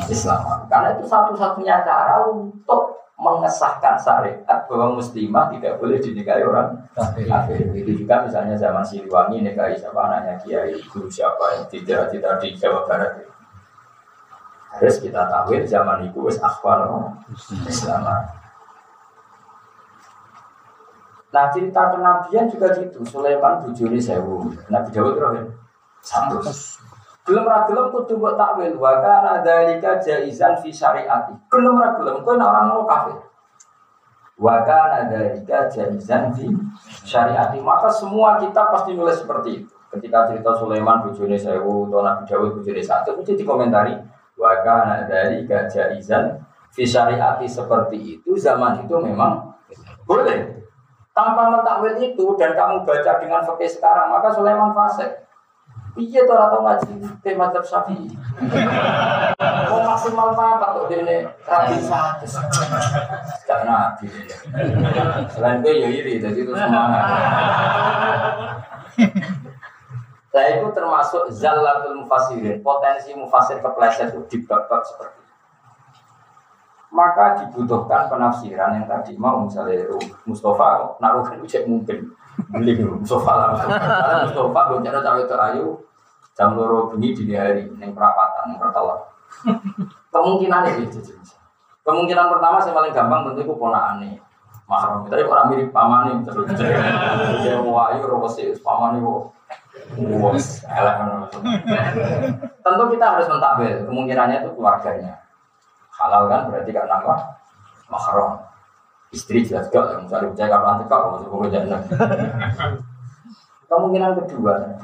[0.09, 0.65] Islam.
[0.69, 2.90] Karena itu satu-satunya cara untuk
[3.21, 7.69] mengesahkan syariat bahwa muslimah tidak boleh dinikahi orang kafir.
[7.77, 12.57] Itu juga misalnya zaman Siliwangi nikahi siapa anaknya Kiai guru siapa yang tidak tidak di
[12.57, 13.21] Jawa Barat.
[14.73, 16.89] Harus kita tahu zaman itu wis akhfa
[17.69, 18.09] Islam.
[21.31, 23.05] Nah cerita kenabian juga gitu.
[23.05, 24.49] Sulaiman bujuni sewu.
[24.67, 25.45] Nabi Dawud rohin
[26.01, 26.41] satu.
[27.27, 28.73] Ragilem kudu buat takwil.
[28.81, 31.37] Wa kana dzalika jaizan fi syariati.
[31.53, 33.17] Belum ragilem kowe orang mau kafir.
[34.41, 36.49] Wa kana dzalika jaizan fi
[37.05, 37.61] syariati.
[37.61, 39.73] Maka semua kita pasti nulis seperti itu.
[39.91, 43.91] Ketika cerita Sulaiman bujuni sewu atau Nabi Dawud bujuni satu itu dikomentari
[44.39, 46.39] wa kana dzalika jaizan
[46.71, 49.51] fi syariati seperti itu zaman itu memang
[50.07, 50.61] boleh
[51.11, 55.11] tanpa mentakwil itu dan kamu baca dengan fakih sekarang, maka Sulaiman fasik.
[55.99, 58.07] Iya tuh atau ngaji tema syafi'i.
[59.67, 62.25] Mau maksimal apa tuh ini rapi satu.
[63.43, 64.07] Gak nabi.
[65.31, 67.03] Selain itu ya iri, jadi itu semangat.
[70.31, 75.21] Saya itu termasuk zalatul mufasirin, potensi mufasir kepleset itu di bab seperti
[76.91, 79.87] maka dibutuhkan penafsiran yang tadi mau misalnya
[80.27, 82.11] Mustafa naruh cek mungkin
[82.51, 83.47] beli Mustafa lah.
[83.55, 85.65] Mustafa Mustafa belum cara cawe itu ayu
[86.35, 88.99] jam loro bunyi di hari yang perapatan yang pertolak
[90.11, 90.99] kemungkinan itu
[91.83, 94.15] kemungkinan pertama saya paling gampang tentu itu ponaan nih
[94.69, 96.47] mahram tapi orang mirip pamani terus
[97.43, 99.31] dia mau ayu robosi pamani wo
[102.61, 103.83] tentu kita harus mentakbir.
[103.83, 105.19] Kemungkinannya itu keluarganya.
[105.91, 107.15] Halal kan berarti karena apa
[107.91, 108.39] mahram
[109.11, 111.83] Istri jelas gak, misalnya percaya kapan nanti kau masuk pekerjaan.
[113.67, 114.79] Kemungkinan kedua,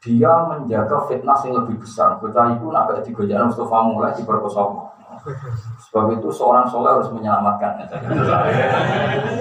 [0.00, 2.16] dia menjaga fitnah yang lebih besar.
[2.16, 4.88] Bocah itu nak gak digojak Mustafa mulai diperkosa.
[5.88, 7.84] Sebab itu seorang soleh harus menyelamatkan.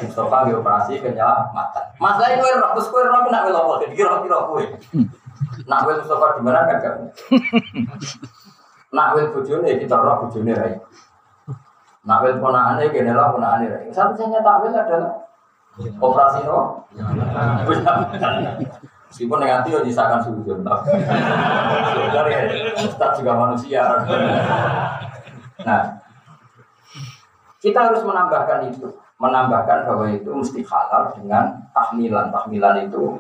[0.04, 1.86] Mustafa dioperasi penyelamatan.
[1.96, 3.74] Masalah itu roh, terus kue roh nak wel apa?
[3.88, 4.64] Jadi kira kira kue.
[5.72, 6.96] Nak Mustafa di mana kan?
[8.92, 10.76] Nak wel bojone kita roh bojone rai.
[12.08, 13.92] Nak wel ponakane kene lah ponakane rai.
[13.92, 15.14] Satu satunya tak wel adalah
[16.00, 16.88] operasi roh.
[19.12, 20.64] Meskipun yang nanti yo disahkan sujud.
[20.64, 22.40] Sebenarnya
[22.80, 23.84] Ustaz juga manusia.
[25.68, 25.84] Nah,
[27.60, 28.88] kita harus menambahkan itu,
[29.20, 32.32] menambahkan bahwa itu mesti halal dengan tahmilan.
[32.32, 33.20] Tahmilan itu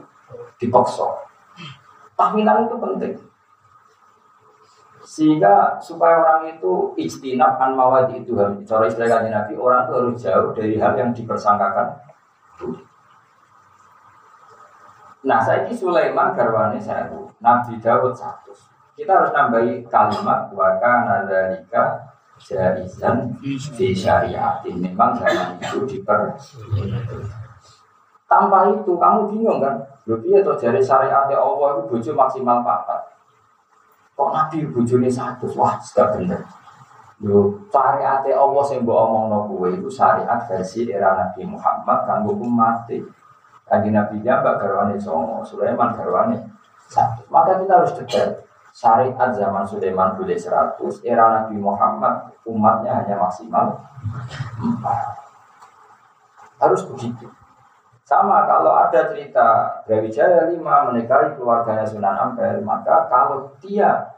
[0.59, 1.27] dipaksa.
[2.15, 3.13] Tahmilan itu penting.
[5.17, 8.37] Sehingga supaya orang itu istinab an mawadi itu
[8.69, 11.89] cara istilah Nabi orang itu harus jauh dari hal yang dipersangkakan
[15.27, 17.09] Nah, saya ini Sulaiman garwane saya
[17.41, 18.53] Nabi Dawud satu.
[18.93, 24.77] Kita harus nambahi kalimat waka nadalika jaizan di syariatin.
[24.77, 26.37] Memang zaman itu diper.
[28.29, 29.81] Tanpa itu kamu bingung kan?
[30.05, 33.16] Lebih atau dari syariat Allah itu bojo maksimal empat.
[34.17, 35.45] Kok Nabi bojone satu?
[35.53, 36.41] Wah, sudah bener.
[37.21, 39.37] Yo, syariat Allah bawa omong no
[39.69, 42.97] itu syariat versi era Nabi Muhammad kan hukum mati.
[43.67, 46.39] Kaji Nabi Mbak Garwani Songo, Sulaiman Garwani
[46.89, 47.21] satu.
[47.29, 48.29] Maka kita harus detail.
[48.73, 53.81] Syariat zaman Sulaiman boleh 100, era Nabi Muhammad umatnya hanya maksimal
[54.61, 56.61] 4.
[56.61, 57.29] Harus begitu.
[58.07, 64.15] Sama kalau ada cerita Brawijaya 5 menikahi keluarganya Sunan Ampel, maka kalau dia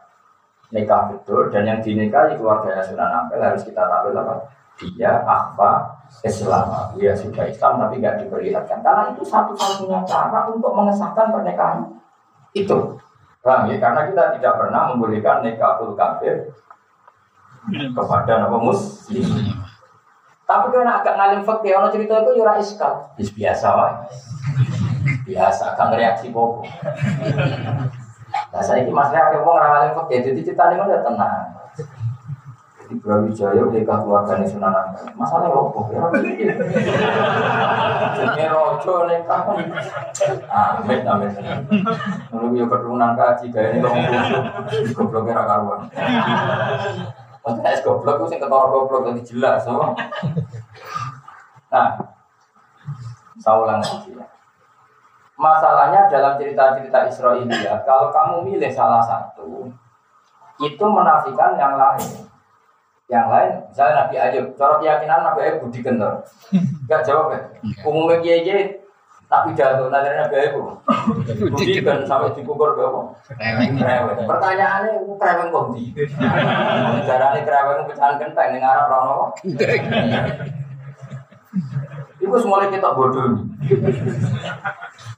[0.70, 4.46] nikah betul dan yang dinikahi keluarganya Sunan Ampel harus kita tampil apa?
[4.78, 6.70] Dia apa Islam,
[7.02, 11.90] dia sudah Islam tapi nggak diperlihatkan karena itu satu-satunya cara untuk mengesahkan pernikahan
[12.54, 12.94] itu.
[13.42, 13.82] Paham ya?
[13.82, 16.54] Karena kita tidak pernah membolehkan nikahul kafir
[17.74, 19.59] kepada nama muslim.
[20.50, 23.14] Tapi karena agak ngalim fakir, orang cerita itu yura iskal.
[23.22, 23.92] Biasa lah.
[25.30, 26.66] Biasa, kan reaksi bobo.
[28.50, 31.60] Nah saya ini masalah ada orang ngalim fakir, jadi cerita ini udah tenang
[32.90, 35.14] di Brawijaya nikah keluarga Sunan Ampel.
[35.14, 35.80] Masalahnya apa?
[35.94, 36.02] Ya
[38.18, 39.42] Jadi rojo nikah.
[40.50, 41.32] Amin amin.
[42.58, 44.02] Yo keturunan kaji gaya ini kamu.
[44.98, 45.86] Goblok kira karuan.
[47.50, 49.74] Maksudnya es goblok itu sing ketara goblok jadi jelas, so.
[51.74, 51.90] Nah,
[53.42, 54.26] saya ulang lagi ya.
[55.34, 59.72] Masalahnya dalam cerita-cerita Israelia, kalau kamu milih salah satu,
[60.62, 62.28] itu menafikan yang lain.
[63.10, 66.22] Yang lain, misalnya Nabi Ayub, cara keyakinan Nabi Ayub budi kental.
[66.86, 67.42] Gak jawab ya.
[67.82, 68.64] Umumnya kiai kiai
[69.30, 70.74] tapi jatuh nanti Nabi Ayub.
[71.54, 73.14] Budi kan sampai dikukur ke apa?
[74.26, 75.94] Pertanyaannya, reweng kok di?
[77.08, 79.30] Caranya reweng pecahan kentang dengan Arab Rano.
[82.18, 83.46] Itu semuanya kita bodoh nih.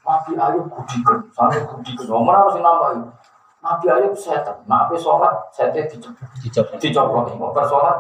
[0.04, 2.06] Nabi Ayub budi kan, sampai budi kan.
[2.12, 3.15] Nomor harus nambah
[3.63, 7.95] Nabi Ayub setan, nabi sholat setan dicopot, dicopot, mau bersolat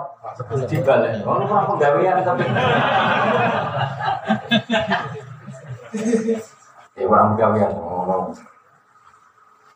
[0.67, 1.21] dibalik.
[1.21, 2.49] Orang penggawean tapi,
[6.95, 7.71] ya orang penggawean.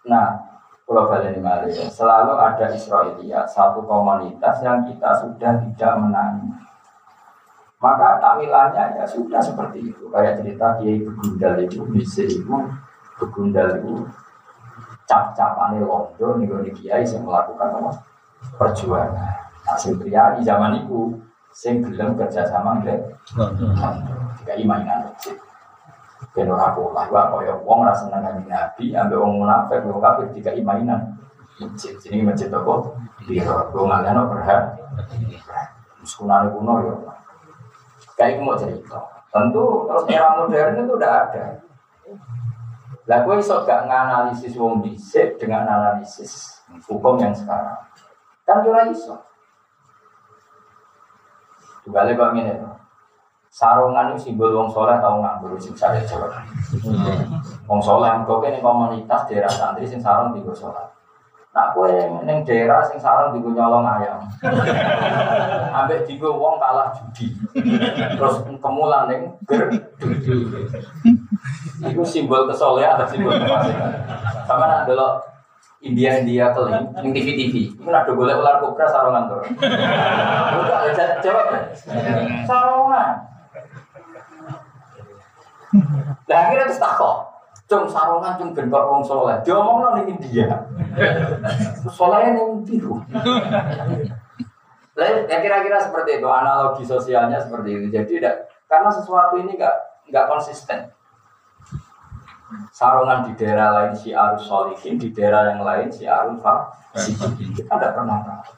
[0.06, 0.28] Nah,
[0.86, 6.54] kalau balik ini selalu ada Israelia, satu komunitas yang kita sudah tidak menangi.
[7.82, 10.10] Maka takwilannya ya sudah seperti itu.
[10.14, 12.56] Kayak cerita Kiai Begundal itu, bisa itu,
[13.18, 14.06] Begundal itu
[15.06, 17.92] cap-capane londo nih gue kiai yang melakukan apa
[18.58, 19.14] perjuangan.
[19.66, 21.14] Hasil pria di zaman itu
[21.54, 23.00] sing gelem kerja sama nggak
[24.42, 25.38] tiga mainan masjid.
[26.36, 30.28] Ben ora pola gua kaya wong ora seneng kanjeng Nabi ambek wong munafik wong kafir
[30.36, 31.16] tiga mainan.
[31.56, 32.92] Masjid sini masjid apa?
[33.24, 34.76] Biro, gue ngalian berhak.
[36.04, 36.96] Sekunane kuno ya.
[38.20, 39.00] Kayak mau cerita.
[39.32, 41.46] Tentu terus era modern itu udah ada.
[43.08, 46.60] Lah gue iso gak nganalisis wong dhisik dengan analisis
[46.92, 47.80] hukum yang sekarang.
[48.44, 49.16] Kan ora iso.
[51.88, 52.75] Tugale kok ngene.
[53.56, 56.44] Sarungan itu simbol wong soleh tau nganggur sing sare coba.
[57.72, 60.92] Wong soleh kok kene komunitas daerah santri sing sarung digo sholat.
[61.56, 61.88] Nak kue
[62.28, 64.20] neng daerah sing sarung digo nyolong ayam.
[65.72, 67.32] Ambek digo wong kalah judi.
[68.20, 69.72] Terus kemulan neng ger
[71.80, 74.04] Itu simbol kesolehan atau simbol kefasikan.
[74.44, 75.16] Sama nak dulu
[75.80, 77.56] India India keling, yang TV TV.
[77.72, 79.48] Ini ada boleh ular kobra sarungan tuh.
[81.24, 81.64] Jawab kan?
[82.44, 83.35] Sarungan.
[86.26, 87.18] Lah akhirnya terus takok.
[87.66, 89.42] Cung sarungan cung kok wong saleh.
[89.42, 90.70] Diomongno ning India.
[91.90, 93.02] Saleh ning biru.
[94.96, 97.86] Lah ya kira-kira seperti itu analogi sosialnya seperti itu.
[97.90, 98.36] Jadi tidak
[98.70, 100.94] karena sesuatu ini enggak konsisten.
[102.70, 106.40] Sarungan di daerah lain si arus solihin, di daerah yang lain si arus.
[106.96, 108.54] Kita tidak pernah tahu.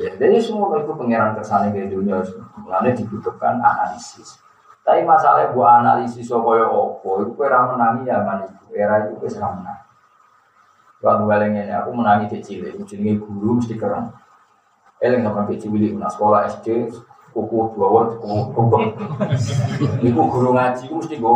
[0.00, 2.22] Ya, jadi semua itu pengiran kersane ke dunia,
[2.56, 4.38] mulanya dibutuhkan analisis.
[4.90, 9.46] Tapi masalah buat analisis supaya opo, itu kira menangi ya kan itu, era itu kira
[9.46, 9.86] menang.
[10.98, 14.10] Waktu balik ini aku menangi kecil, itu jadi guru mesti keren.
[14.98, 16.90] Eleng sama kecil ini, nah sekolah SD,
[17.30, 18.78] kuku dua watt, kuku kuku.
[20.10, 21.34] Iku guru ngaji, itu mesti gue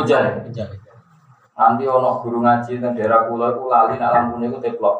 [0.00, 0.40] kejar.
[1.60, 4.96] Nanti ono guru ngaji di daerah kulo, itu lali nak lampunya itu teplok.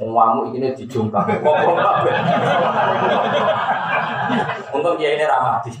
[0.00, 1.28] Umamu ini dijungkang.
[4.78, 5.74] Untung dia ini ramati.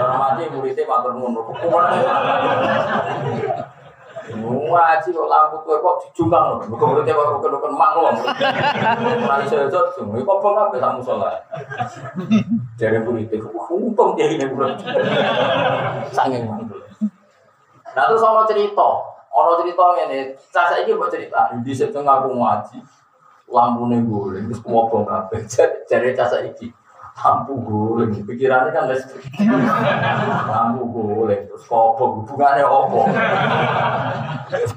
[0.00, 1.36] Ramati muridnya matur nuwun.
[4.28, 6.58] Ngaji kok lampu tuh kok dijungkang loh.
[6.68, 8.16] Bukan muridnya kok bukan bukan maklum.
[9.24, 11.40] Nanti saya jod, ini kok apa kamu sholat?
[12.80, 14.80] Jadi muridnya, untung dia ini murid.
[16.12, 16.80] Sanging mantul.
[17.96, 18.88] Nah terus ono cerita,
[19.34, 22.78] ono cerita ini, saya ini buat cerita, di situ ngaku ngaji,
[23.50, 25.42] lampu nih guling, terus ngobong kabeh,
[25.88, 26.70] jadi casa iki,
[27.18, 29.26] lampu guling, pikirannya kan listrik,
[30.46, 33.10] lampu guling, terus kobong, hubungannya opo,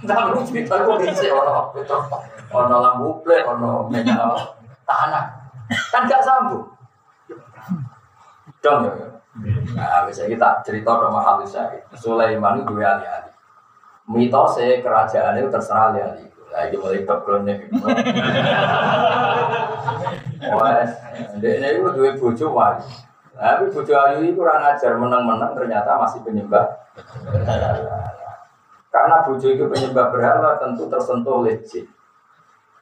[0.02, 1.98] tapi cerita gue bisa ono itu,
[2.50, 4.58] ono lampu plek, ono menyala
[4.90, 5.26] tanah,
[5.94, 6.66] kan gak sambung,
[8.66, 9.12] dong ya.
[9.78, 11.80] Nah, bisa kita cerita sama halus saya.
[11.96, 13.32] Sulaiman itu dua alih-alih.
[14.12, 16.28] Mitosnya kerajaan itu terserah alih-alih.
[16.52, 17.56] Ini mulai backgroundnya.
[20.52, 20.84] Wah,
[21.40, 22.86] dia itu dua bojo wali.
[23.32, 26.68] Tapi bojo ayu itu kurang ajar menang-menang ternyata masih penyembah.
[28.92, 31.88] Karena bojo itu penyembah berhala tentu tersentuh oleh jin.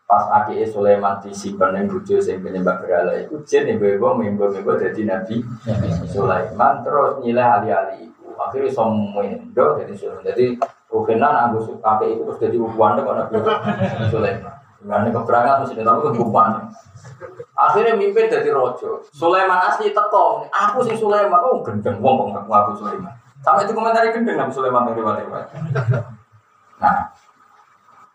[0.09, 5.05] Pas akhirnya Sulaiman disimpan yang bojo yang penyembah berhala itu jin yang bebo mimbo-mimbo jadi
[5.05, 5.45] nabi
[6.09, 8.27] Sulaiman terus nilai alih-alih itu.
[8.33, 10.25] Akhirnya somuindo jadi Sulaiman.
[10.25, 10.45] Jadi
[10.89, 13.37] Rukinan anggo kakek itu terus jadi hubungan kok Nabi
[14.09, 14.53] Sulaiman.
[14.79, 16.65] Gimana keberangan mesti tapi hubungan.
[17.53, 19.03] Akhirnya mimpin jadi rojo.
[19.13, 20.47] Sulaiman asli teko.
[20.49, 21.43] Aku sih Sulaiman.
[21.45, 23.13] Oh gendeng wong ngaku Sulaiman.
[23.43, 25.47] Sampai itu komentari gendeng Nabi Sulaiman dari riwayat
[26.79, 27.11] Nah,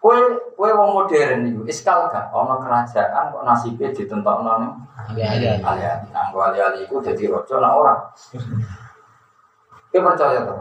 [0.00, 0.16] kue
[0.56, 4.72] kue wong modern itu iskal gak ono kerajaan kok nasibnya ditentokno ning
[5.12, 5.60] Ali-ali.
[5.60, 6.08] ali-ali.
[6.16, 7.94] Nah, kok ali-ali iku dadi raja nah ora.
[9.92, 10.56] Kowe percaya to?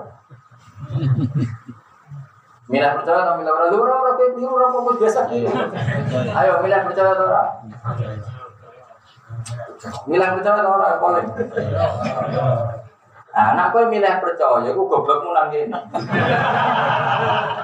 [2.74, 3.70] Milah percaya atau milah ora?
[3.70, 5.30] Lu ora ora kowe keliru ora apa biasa.
[6.34, 7.44] Ayo milah percaya atau ora?
[10.10, 10.98] Milah percaya atau ora?
[10.98, 11.24] Boleh.
[13.34, 15.74] Nah, anak kowe milih percaya, ku goblokmu nang kene.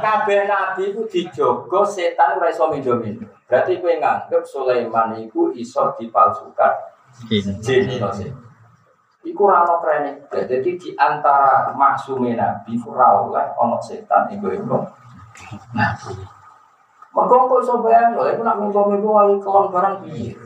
[0.01, 3.17] Kabeh nabi ku dijogo setan ora iso mindomin.
[3.49, 6.73] Berarti kowe nganggep Sulaiman iku iso dipalsukan
[7.65, 8.29] jin iso sih.
[9.23, 10.11] Iku ora ono trene.
[10.31, 14.79] Jadi di antara maksume nabi ku ora oleh ono setan iku-iku.
[15.75, 15.91] Nah,
[17.09, 20.37] Mergo kok iso bayang lho, iku nak mimpi-mimpi wae kelon barang piye.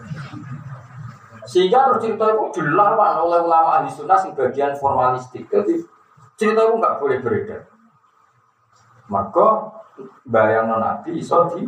[1.44, 5.44] Sehingga terus cerita itu dilarang oleh ulama ahli sunnah sing bagian formalistik.
[5.52, 5.84] Jadi
[6.40, 7.68] cerita itu nggak boleh beredar.
[9.12, 9.76] Maka
[10.24, 11.68] bayang nabi iso di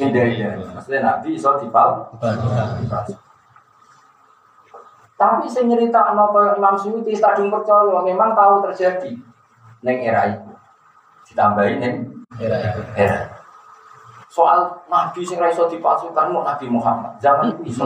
[0.00, 0.40] hindari
[0.72, 2.08] Maksudnya nabi iso dipal.
[5.20, 9.12] Tapi saya cerita nopo Imam Suyuti stadium percaya memang tahu terjadi
[9.84, 10.48] neng era itu.
[11.28, 11.94] Ditambahin neng
[12.40, 12.80] Era itu.
[12.96, 13.28] era.
[14.30, 17.18] Soal nabi sing ra iso dipalsukan mau Nabi Muhammad.
[17.20, 17.84] Zaman itu iso.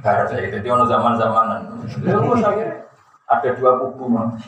[0.00, 0.86] Baru saya jadi ono.
[0.86, 2.86] Terus akhirnya
[3.28, 4.04] ada dua kubu.
[4.08, 4.38] Mang.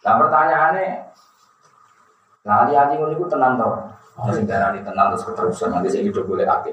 [0.00, 1.12] Nah pertanyaannya,
[2.42, 3.68] nah ali-ali ngono iku tenan to?
[4.24, 6.72] Ono sing darani tenan terus keterusan nanti saya hidup boleh akeh.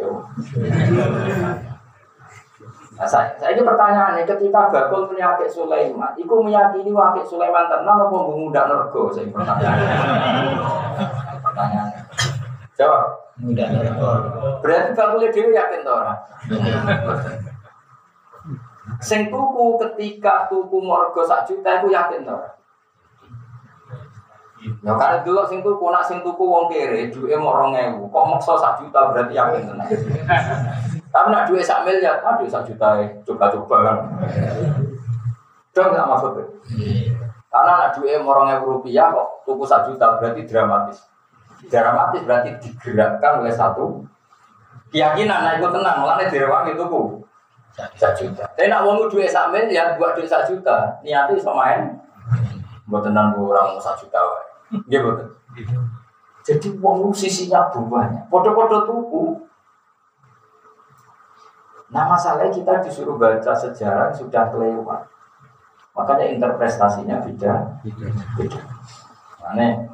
[2.97, 8.17] Nah, saya, saya ini pertanyaannya, ketika Bakul punya Sulaiman, itu meyakini akek Sulaiman tenang apa
[8.25, 9.13] mengundak nergo?
[9.13, 9.77] Saya pertanyaan.
[11.45, 12.01] Pertanyaannya.
[12.73, 13.03] Jawab.
[13.37, 13.69] Mudah.
[14.65, 16.19] Berarti Bakul Dewi yakin toh orang?
[18.97, 22.41] Sing tuku ketika tuku morgo sak juta itu yakin toh?
[24.81, 28.57] Ya karena dulu sing tuku nak sing tuku wong kere duwe mau 2000 kok maksa
[28.57, 29.85] sak juta berarti yakin tenan.
[31.17, 32.93] Tapi nak duit sak miliar, aduh sak juta
[33.25, 33.97] coba-coba kan.
[35.73, 36.45] Dong nggak maksudnya?
[37.49, 41.01] Karena nak duit morong ewu rupiah kok tuku sak juta berarti dramatis.
[41.73, 44.05] Dramatis berarti digerakkan oleh satu
[44.93, 45.41] keyakinan.
[45.41, 47.25] Nah itu tenang, mulanya direwangi tuku
[47.97, 48.45] sak juta.
[48.53, 51.97] Tapi nak wong duit sak miliar buat duit sak juta, niatnya iso main
[52.85, 54.45] Buat tenang orang satu juta wae.
[54.85, 55.27] Nggih betul.
[56.45, 58.29] Jadi wong sisinya banyak.
[58.29, 59.49] Podo-podo tuku.
[61.87, 65.07] Nah masalahnya kita disuruh baca sejarah sudah kelewat.
[65.95, 67.79] Makanya interpretasinya beda.
[68.35, 68.61] Beda.
[69.47, 69.87] Aneh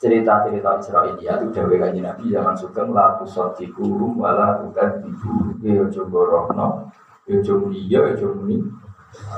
[0.00, 6.18] cerita-cerita Israelia itu dawe kanji Nabi zaman sugeng la tusadiku wala bukan ibu ya coba
[6.24, 6.88] rohno
[7.28, 8.64] ya dia ya coba ini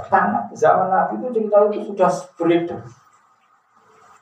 [0.06, 2.80] karena zaman Nabi itu cerita itu sudah beredar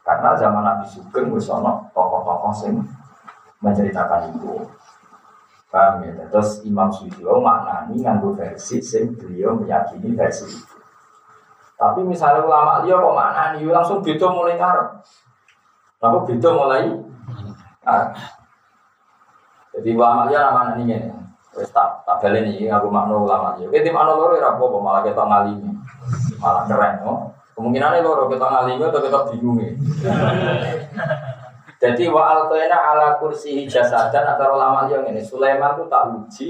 [0.00, 1.46] karena zaman Nabi Sugeng wis
[1.92, 2.80] tokoh-tokoh sing
[3.60, 4.64] menceritakan itu
[5.70, 10.76] paham ya terus Imam Suyuti maknani nganggo versi sing beliau meyakini versi itu
[11.78, 15.00] tapi misalnya ulama dia kok maknani langsung beda mulai ngarep
[16.00, 16.88] Lalu beda mulai.
[17.84, 18.04] Nah,
[19.76, 21.12] jadi ulama dia nama ini nih.
[21.50, 23.68] Wes tak tak beli nih aku makna ulama dia.
[23.68, 25.70] Kita makna loro ya apa malah kita ngalimi.
[26.40, 27.36] Malah keren no.
[27.52, 29.60] Kemungkinannya loro kita ngalimi atau kita bingung
[31.80, 36.48] Jadi wa altoena ala kursi jasadan antara ulama yang ini Sulaiman itu tak uji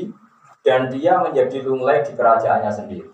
[0.67, 3.07] dan dia menjadi lunglai di kerajaannya sendiri.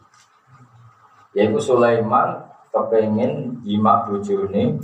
[1.37, 2.41] Yaitu Sulaiman
[2.73, 4.81] kepengen jima bojone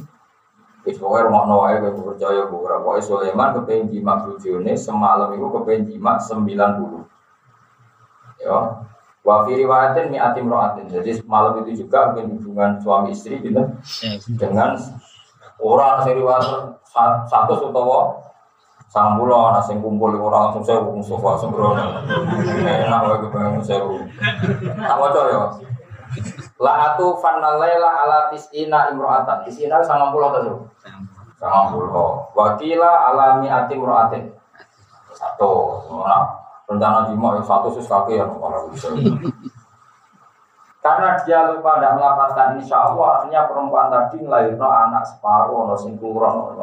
[0.83, 5.87] Wis pokoke rumah wae kowe percaya ora pokoke Sulaiman kepengin jimat bojone semalam itu kepengin
[5.87, 7.07] jimat 90.
[8.43, 8.59] Ya.
[9.22, 10.91] Wa fi riwayatin mi'atim ro'atin.
[10.91, 13.62] Jadi malam itu juga mungkin hubungan suami istri gitu
[14.35, 14.74] dengan
[15.62, 16.44] orang sing riwayat
[17.30, 18.18] satu utawa
[18.92, 21.80] sang pulau anak sing kumpul orang langsung saya hukum sofa sembrono
[22.60, 23.80] enak wae kepengen saya
[24.76, 25.42] tak waca ya
[26.62, 29.42] La atu fanalaila ala tisina imro'atan.
[29.42, 30.52] Tisina sama pulau tadi.
[31.40, 32.30] Sama pulau.
[32.38, 34.30] Wakila alami ati imro'atin.
[35.10, 35.82] Satu.
[36.70, 38.94] Rencana jima yang satu sus kaki yang para bisa.
[40.83, 46.59] Karena dia lupa tidak melaporkan insya Allah, akhirnya perempuan tadi melahirkan anak separuh, no singkuron,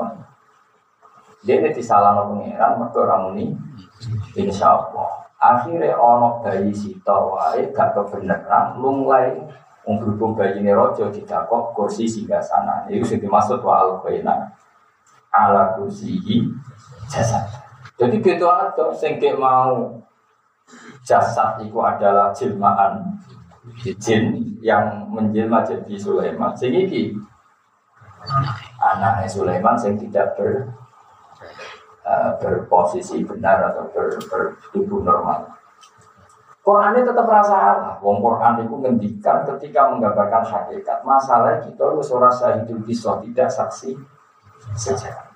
[1.48, 3.56] dia ini disalah no pengiran, mereka orang ini,
[4.36, 5.24] insya Allah.
[5.40, 9.40] Akhirnya ono bayi sita wae gak kebenaran, lunglai
[9.88, 12.86] berhubung bayi ini rojo didakok kursi singgah sana.
[12.92, 14.04] Itu sudah dimaksud wa al
[15.34, 16.20] ala kursi
[17.08, 17.48] jasad.
[17.96, 19.98] Jadi gitu ada sengke mau
[21.08, 23.18] jasad itu adalah jilmaan
[23.78, 26.54] jin yang menjelma jadi Sulaiman.
[26.58, 27.20] Sehingga
[28.80, 30.76] anaknya Sulaiman yang tidak ber,
[32.04, 35.60] uh, berposisi benar atau ber, bertubuh normal.
[36.60, 37.94] Quran ini tetap rasa Allah.
[38.04, 41.02] Wong Quran itu ngendikan ketika menggambarkan hakikat.
[41.02, 43.98] Masalah kita harus rasa hidup kisah tidak saksi
[44.78, 45.30] sejarah.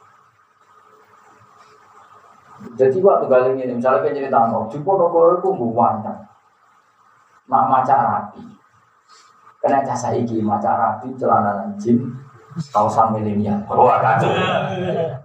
[2.80, 6.16] Jadi waktu kali ini misalnya kayak cerita mau di Ponorogo itu buwana,
[7.44, 8.44] mak maca rapi,
[9.60, 12.00] karena jasa iki maca rapi celana jin
[12.72, 13.60] kawasan milenial.
[13.68, 14.30] Wah kacau.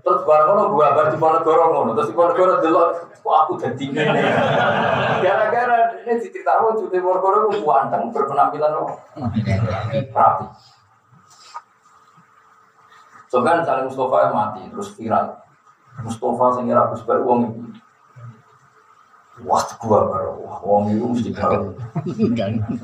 [0.01, 2.89] Terus barang ngono gua bar di Ponorogo ngono, terus di Ponorogo delok
[3.21, 4.21] kok aku dadi ngene.
[5.21, 8.93] Gara-gara ini diceritakan di Ponorogo ku ganteng berpenampilan apa?
[10.11, 10.47] Rapi.
[13.29, 15.37] So kan Mustafa mati terus viral.
[16.01, 17.65] Mustafa sing Gus Bar wong iki.
[19.47, 21.71] Wah, gua baru, wah, wong itu mesti baru.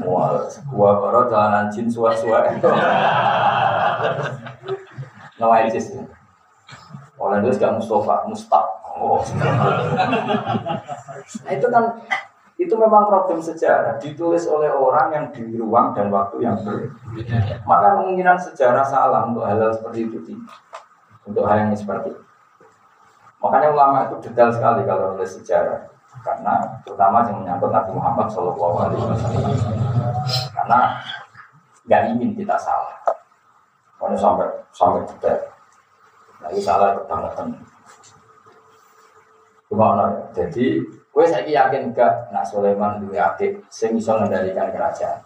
[0.06, 2.46] Wah, gua baru jalanan jin suar-suar.
[5.34, 5.98] Nama ISIS.
[7.18, 8.66] Oleh itu gak Mustafa, Mustaq.
[8.94, 9.18] Oh,
[11.42, 11.98] nah itu kan
[12.54, 17.58] itu memang problem sejarah ditulis oleh orang yang di ruang dan waktu yang berbeda.
[17.66, 20.38] Maka kemungkinan sejarah salah untuk hal-hal seperti itu
[21.26, 22.22] untuk hal yang seperti itu.
[23.42, 25.90] Makanya ulama itu detail sekali kalau nulis sejarah
[26.22, 26.54] karena
[26.84, 29.44] terutama yang menyangkut Nabi Muhammad Shallallahu Alaihi Wasallam
[30.54, 30.78] karena
[31.84, 32.96] nggak ingin kita salah.
[33.98, 35.36] Pokoknya sampai sampai.
[36.44, 37.56] Lagi salah kebangetan.
[39.64, 40.12] Gimana?
[40.36, 45.24] Jadi, gue saya yakin gak nak Sulaiman dua adik sing bisa mengendalikan kerajaan.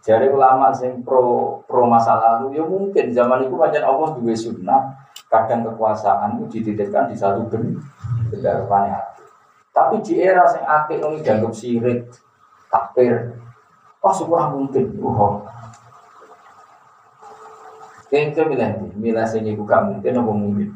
[0.00, 4.82] Jadi ulama sing pro pro masa lalu ya mungkin zaman itu macam Allah dua sunnah
[5.26, 9.25] kadang kekuasaan itu dititipkan di satu benda rupanya hati.
[9.76, 12.08] Tapi di era sing atik ini dianggap sirik,
[12.72, 13.36] kafir,
[14.00, 14.96] oh syukur mungkin.
[15.04, 15.44] Oh,
[18.08, 20.68] Kayaknya milih milih sing iku gak mungkin apa mungkin.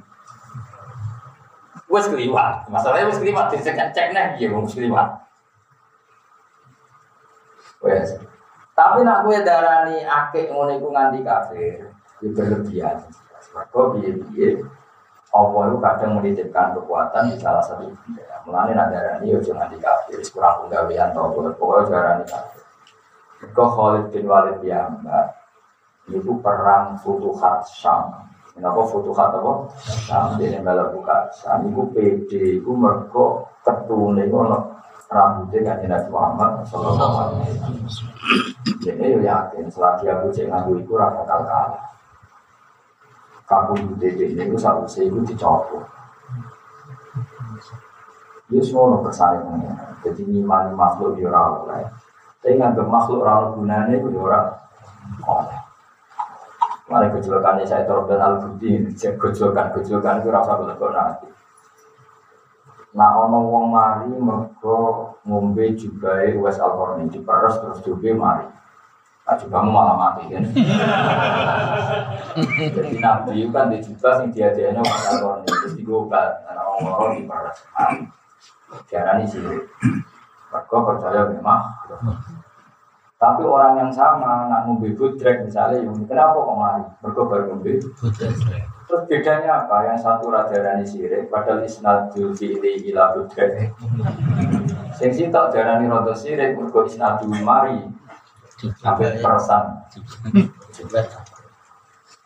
[1.88, 3.64] Wes keliwat, masalahnya wes keliwat, cek
[3.96, 5.09] cek nih, ya wes keliwat.
[7.80, 8.20] Wes,
[8.76, 11.88] tapi nak gue darani akeh ngono iku nganti kafir,
[12.20, 12.96] ya berlebihan.
[13.57, 14.61] Maka biye-biye
[15.31, 18.43] Allah itu kadang menitipkan kekuatan di salah satu benda.
[18.43, 21.22] Mulane nak darani yo jangan nganti kafir, kurang penggawean to,
[21.55, 22.62] pokoknya darani kafir.
[23.55, 25.26] Kau Khalid bin Walid ya, Mbak
[26.11, 28.11] Itu perang Futuhat Syam.
[28.53, 29.70] Kenapa Futuhat apa?
[29.81, 31.70] Syam ini malah buka Syam.
[31.70, 34.37] Itu PD, itu mereka ketune itu
[35.11, 38.14] rambutnya kan Nabi Muhammad Sallallahu Alaihi Wasallam.
[38.78, 41.83] Jadi yo yakin selagi aku cek nganggu itu bakal kalah.
[43.98, 45.82] DD ini itu satu itu dicopot.
[48.46, 49.74] Dia semua kersane pengen.
[50.07, 51.88] Jadi iman makhluk di orang lain.
[52.38, 54.55] Tapi nganggep makhluk orang gunanya itu orang
[55.26, 55.61] oleh.
[56.90, 61.30] Mana kecelakaan saya terobel al budi, kecelakaan kecelakaan itu rasa betul nanti.
[62.90, 68.46] Nah ono wong mari mergo ngombe juga wes alkorni diperes terus juga mari.
[69.31, 70.43] Nah juga malah mati kan.
[72.51, 76.43] Jadi nabi itu kan dijuta sing dia dia wes alkorni terus digobat.
[76.51, 77.62] Nah orang di diperes.
[78.91, 79.39] Diarani sih.
[80.51, 81.62] Mergo percaya memang.
[83.22, 85.78] Tapi orang yang sama nak ngombe budrek misalnya,
[86.11, 86.83] kenapa kok mari?
[86.99, 87.78] Mergo baru ngombe
[88.91, 89.87] Terus bedanya apa?
[89.87, 93.70] Yang satu raja rani sirik, padahal isnadul fi'li ila budret.
[94.99, 97.99] Sing sitok darani rodo sirik, mergo isnadul mari.
[98.81, 99.89] Sampai perasaan.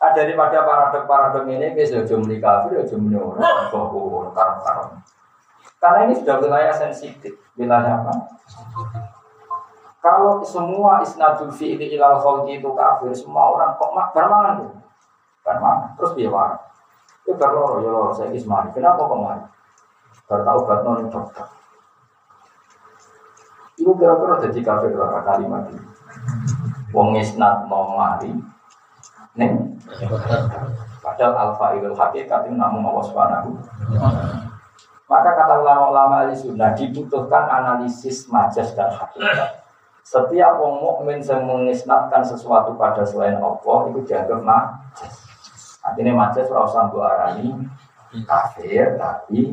[0.02, 3.86] Ada daripada paradok-paradok ini, kita sudah muni kafir, sudah muni orang, kok
[4.36, 5.00] karam
[5.80, 7.32] Karena ini sudah wilayah sensitif.
[7.56, 8.12] Wilayah apa?
[10.04, 14.84] Kalau semua isnadul fi'li ilal khalqi itu kafir, semua orang kok mak bermangan tuh.
[15.44, 15.96] Mana?
[15.96, 16.60] Terus dia warna.
[17.24, 18.68] Itu berloro, ya loro, saya kisah mari.
[18.76, 19.44] Kenapa kok mari?
[20.28, 21.46] Bertahu bat non dokter.
[23.80, 25.93] Itu kira-kira jadi kafir lah kalimat ini.
[26.94, 28.30] Wong isnat mau mari.
[29.34, 29.74] Neng.
[31.02, 33.50] Padahal alfa ilul hakikat itu namun Allah subhanahu
[35.04, 39.60] Maka kata ulama-ulama ahli sunnah dibutuhkan analisis majas dan hakikat.
[40.00, 45.14] Setiap wong mukmin yang mengisnatkan sesuatu pada selain Allah itu dianggap majas.
[45.84, 47.52] Artinya macet ora usah mbok arani
[48.24, 49.52] kafir tapi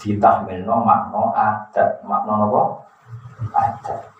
[0.00, 2.00] ditahmilno makna adat.
[2.04, 2.62] Makna apa?
[3.52, 4.11] Adat.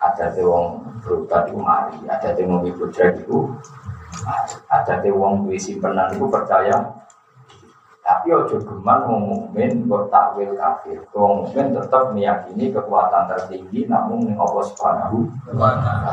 [0.00, 3.38] Ada wong berubat itu mari, ada wong ibu itu
[4.68, 7.00] ada wong duwe simpenan itu percaya
[8.10, 10.98] tapi ojo geman wong mukmin kok takwil kafir.
[11.14, 16.12] Wong mukmin tetap meyakini kekuatan tertinggi namun ning Allah Subhanahu wa taala.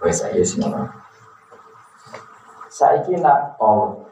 [0.00, 0.88] Wes ayo semua.
[2.72, 4.08] Saiki nak tol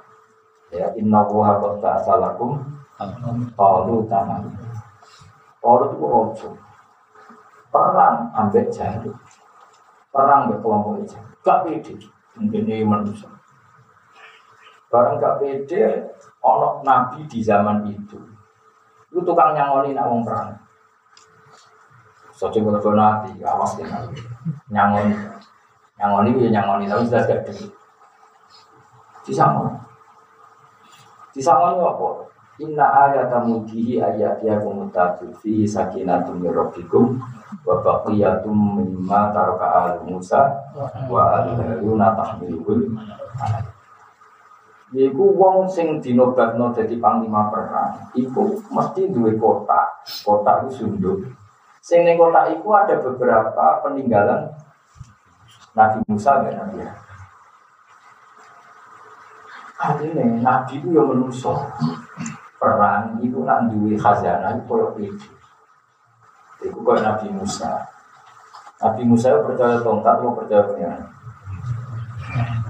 [0.69, 2.61] ya inna wuha qad ta'salakum
[3.57, 4.53] qalu tamam.
[5.65, 6.49] Tol itu ojo.
[7.75, 9.11] Perang ambek jalu.
[10.15, 11.19] Perang ambek kelompok itu.
[11.43, 11.95] Gak pede.
[12.39, 13.27] Mungkin ini manusia.
[14.87, 16.07] Barang gak pede,
[16.39, 18.15] ono nabi di zaman itu.
[19.11, 20.55] Itu tukang nyangoni nak wong perang.
[22.35, 23.87] Sojo kalau nanti, awas ya
[24.71, 25.15] nyangoni.
[25.99, 27.43] Nyangoni ya nyangoni, tapi sudah gak
[29.27, 29.75] Disangoni.
[31.35, 32.09] Disangoni apa?
[32.63, 37.19] Inna ayat mulkihi ayat ya kumutatu fi sakinatum min rabbikum
[37.65, 40.53] wa baqiyatum mimma taraka al Musa
[41.09, 42.93] wa al Haruna tahmilul
[44.95, 49.91] Iku wong sing dinobatno dadi panglima perang, iku mesti duwe kota.
[50.23, 51.19] Kota itu sunduk.
[51.83, 54.55] Sing ning kota iku ada beberapa peninggalan
[55.75, 56.87] Nabi Musa dan Nabi
[59.75, 61.59] Artinya Nabi itu yang menuso
[62.63, 65.34] perang itu nak duwe khazanah itu koyo itu.
[66.65, 67.85] Itu koyo Nabi Musa.
[68.81, 71.03] Nabi Musa percaya tongkat mau percaya pengiran.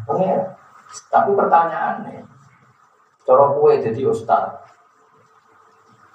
[0.04, 0.48] Pengiran.
[1.10, 2.22] Tapi pertanyaannya,
[3.26, 4.62] cara kue jadi ustad,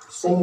[0.08, 0.40] sing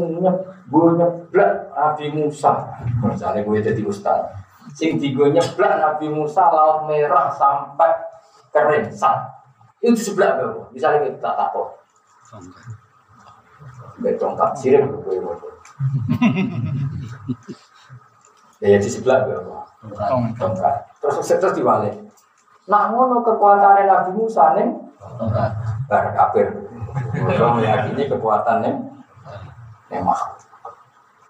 [0.68, 2.52] gue nyeblak Nabi Musa,
[3.00, 4.28] misalnya gue jadi ustad,
[4.76, 7.96] sing gue nyeblak Nabi Musa laut merah sampai
[8.52, 9.36] kering sat
[9.84, 10.62] itu sebelah berapa?
[10.72, 11.68] Misalnya kita tak takut.
[14.00, 15.16] Betongkat sirik gue
[18.60, 19.68] Ya di sebelah berapa?
[20.40, 20.76] Tongkat.
[21.02, 21.94] Terus terus diwalik.
[22.66, 24.68] Nah ngono kekuatan Nabi Musa nih.
[25.86, 26.50] Bar kafir.
[27.14, 28.74] Mereka meyakini kekuatan nih.
[29.92, 30.40] Memang.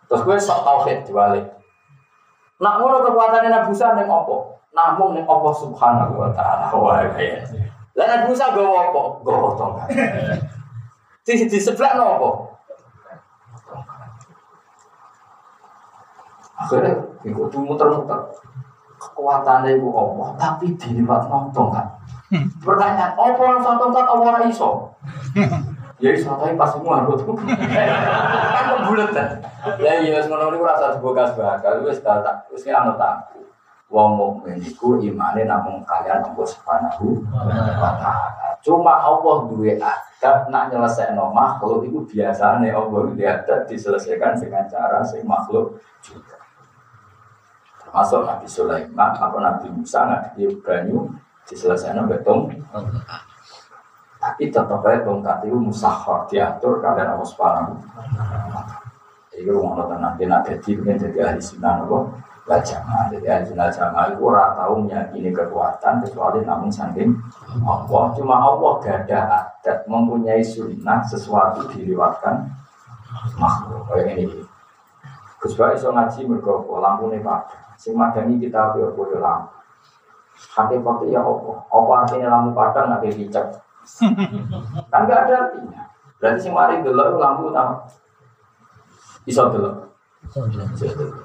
[0.07, 1.45] Terus gue sok tauhid diwalik.
[2.63, 4.63] Nah ngono kekuatan Nabi Musa nih opo?
[4.71, 6.71] Namun nih opo subhanahu wa ta'ala.
[6.73, 7.51] Wah kayak
[7.97, 9.03] lah Nabi Musa gawa apa?
[9.25, 9.89] Gawa tongkat.
[11.27, 12.46] Di di sebelah apa?
[16.67, 16.93] Akhirnya
[17.23, 18.19] itu muter-muter.
[18.97, 21.87] Kekuatannya itu Allah, tapi diliwat nonton kan.
[22.65, 24.71] Pertanyaan, apa yang satu tongkat apa iso?
[25.97, 27.33] Ya iso tapi pas semua aku tuh.
[27.41, 29.29] Kan kebulet kan.
[29.81, 32.21] Ya iya ngono niku rasa sebuah gas bakal wis tak
[32.53, 33.33] wis anu tak.
[33.89, 37.23] Wong mukmin iku imane namung kalian Allah Subhanahu
[37.81, 38.59] wa taala.
[38.61, 45.01] Cuma Allah duwe adat nak nyelesaikno makhluk itu biasane Allah duwe adat diselesaikan dengan cara
[45.01, 46.46] sing makhluk juga.
[47.97, 51.17] Termasuk Nabi Sulaiman atau Nabi Musa Nabi banyu
[51.49, 52.53] diselesaikan betung.
[54.21, 57.81] Tapi tetap aja tongkat itu musahar diatur kalian Allah Subhanahu
[59.33, 61.89] Jadi rumah nonton nanti nak jadi jadi ahli sunnah
[62.45, 67.17] lah jamaah jadi ahli jamaah itu orang tahu meyakini kekuatan kecuali namun saking
[67.65, 68.13] Allah.
[68.13, 72.45] Cuma Allah gak ada adat mempunyai sunnah sesuatu diriwatkan
[73.41, 73.89] makhluk.
[73.89, 74.45] Kayak ini.
[75.41, 79.55] Gus so ngaji mergopo lampu nih pak sing madani kita biar bodoh lampu
[80.59, 83.47] hati pati ya Allah apa artinya lampu padang nanti dicek
[84.91, 85.87] kan gak ada artinya.
[86.19, 87.87] Berarti sing mari dulu lampu utama
[89.23, 89.87] bisa dulu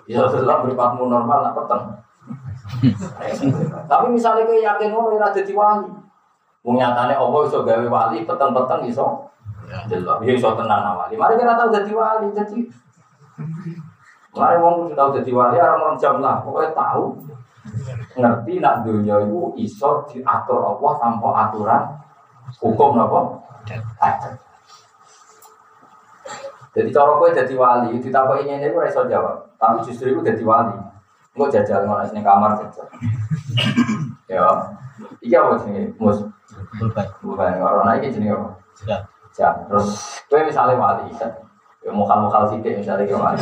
[0.05, 1.84] Ya setelah berpatmu normal nak peteng.
[3.89, 5.89] Tapi misalnya kayak yakin ngono ora dadi wali.
[6.62, 9.26] Wong nyatane apa iso gawe wali peteng-peteng iso.
[9.89, 11.18] Delok ya iso tenan wali.
[11.18, 12.59] Mari kita tahu dadi wali jadi
[14.32, 17.19] Mari wong kudu tahu dadi wali orang-orang jam lah, pokoknya tahu
[18.15, 21.84] ngerti nak dunia itu iso diatur Allah tanpa aturan
[22.63, 23.19] hukum apa?
[23.99, 24.34] Adat.
[26.71, 29.51] Jadi cara kowe dadi wali, ditakoki ngene ora iso jawab.
[29.59, 30.79] Tapi justru itu dadi wali.
[31.36, 32.88] Engko jajal ngono sing kamar jajal.
[34.32, 34.47] ya.
[35.19, 35.91] Iki apa jenenge?
[35.99, 36.23] Mus.
[36.79, 37.05] Bukan.
[37.19, 38.49] Bukan ora iki jenenge apa?
[39.36, 39.53] Jam.
[39.67, 39.88] Terus
[40.32, 41.11] kowe misalnya wali.
[41.82, 43.41] Ya mukal-mukal sithik misalnya wali.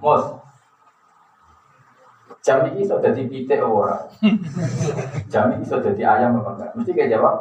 [0.00, 0.24] Mus.
[2.44, 3.96] Jam ini iso dadi pitik apa ora?
[5.32, 6.70] Jam ini iso dadi ayam apa enggak?
[6.76, 7.36] Mesti kayak jawab.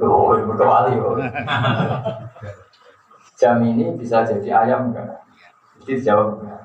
[0.00, 0.96] Loh, berkewali.
[3.40, 5.20] jam ini bisa jadi ayam enggak?
[5.80, 6.60] Jadi dijawab enggak.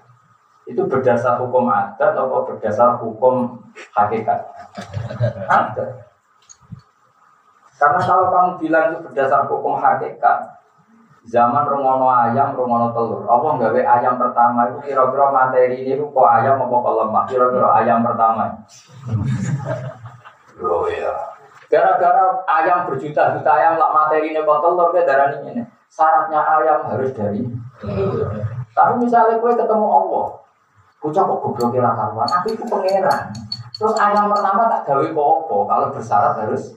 [0.66, 3.60] Itu berdasar hukum adat atau berdasar hukum
[3.92, 4.40] hakikat?
[5.52, 5.92] Adat.
[7.76, 10.64] Karena kalau kamu bilang itu berdasar hukum hakikat,
[11.26, 13.26] zaman rungono ayam, rungono telur.
[13.26, 17.24] Apa nggawe ayam pertama itu kira-kira materi ini kok ayam apa kok lemah?
[17.26, 18.44] Kira-kira ayam pertama.
[20.62, 21.14] Oh ya.
[21.68, 25.66] Gara-gara ayam berjuta-juta ayam lah materi ini kok telur ke darah ini
[25.96, 27.42] syaratnya ayam harus dari
[28.76, 30.28] tapi misalnya gue ketemu Allah
[31.00, 33.32] bocah kok goblok kira karuan aku itu pangeran
[33.80, 36.76] terus ayam pertama tak gawe kok kalau bersyarat harus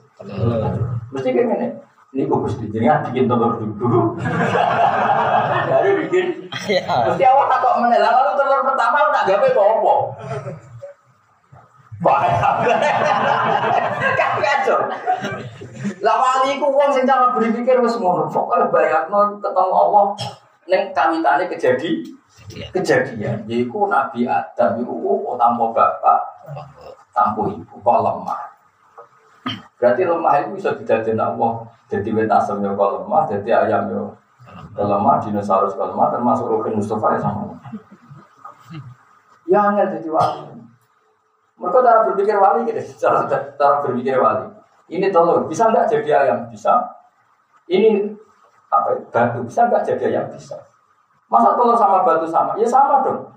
[1.10, 1.68] mesti kayak gini
[2.16, 4.16] ini gue mesti jadi bikin telur dulu
[5.70, 10.00] dari bikin mesti awal tak kok menelan lalu telur pertama udah gawe kok
[11.98, 12.62] Bahaya.
[14.18, 14.78] Kan kacau.
[15.98, 18.30] Lah wali ku wong sing cara berpikir wis ngono.
[18.30, 20.06] Pokoke bayangno ketemu Allah
[20.68, 21.90] ning kawitane kejadi
[22.70, 26.20] kejadian yaiku Nabi Adam iku oh, tanpa bapak
[27.10, 28.57] tanpa ibu kok lemah.
[29.78, 31.52] Berarti lemah itu bisa didadekno Allah.
[31.88, 34.02] Jadi wet asam yo kok lemah, jadi ayam yo
[34.76, 37.56] lemah, dinosaurus kok lemah termasuk Rukin Mustafa ya sama.
[39.48, 40.60] Ya angel jadi wali.
[41.58, 44.50] Mereka cara berpikir wali gitu, cara cara berpikir wali.
[44.92, 46.38] Ini telur, bisa nggak jadi ayam?
[46.52, 46.74] Bisa.
[47.68, 48.12] Ini
[48.68, 49.00] apa?
[49.08, 50.26] Batu, bisa nggak jadi ayam?
[50.34, 50.58] Bisa.
[51.30, 52.58] Masa telur sama batu sama?
[52.60, 53.30] Ya sama dong.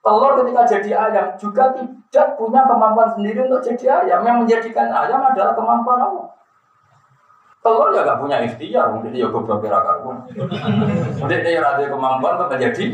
[0.00, 4.24] Telur ketika jadi ayam juga tidak punya kemampuan sendiri untuk jadi ayam.
[4.24, 6.26] Yang menjadikan ayam adalah kemampuan Allah.
[7.58, 9.82] Telur ya gak punya ikhtiar, mungkin dia goblok kira.
[11.18, 12.86] Mungkin dia ada kemampuan untuk menjadi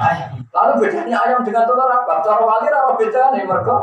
[0.00, 0.30] ayam.
[0.50, 2.24] Lalu bedanya ayam dengan telur apa?
[2.24, 3.76] Cara wali apa bedanya mereka?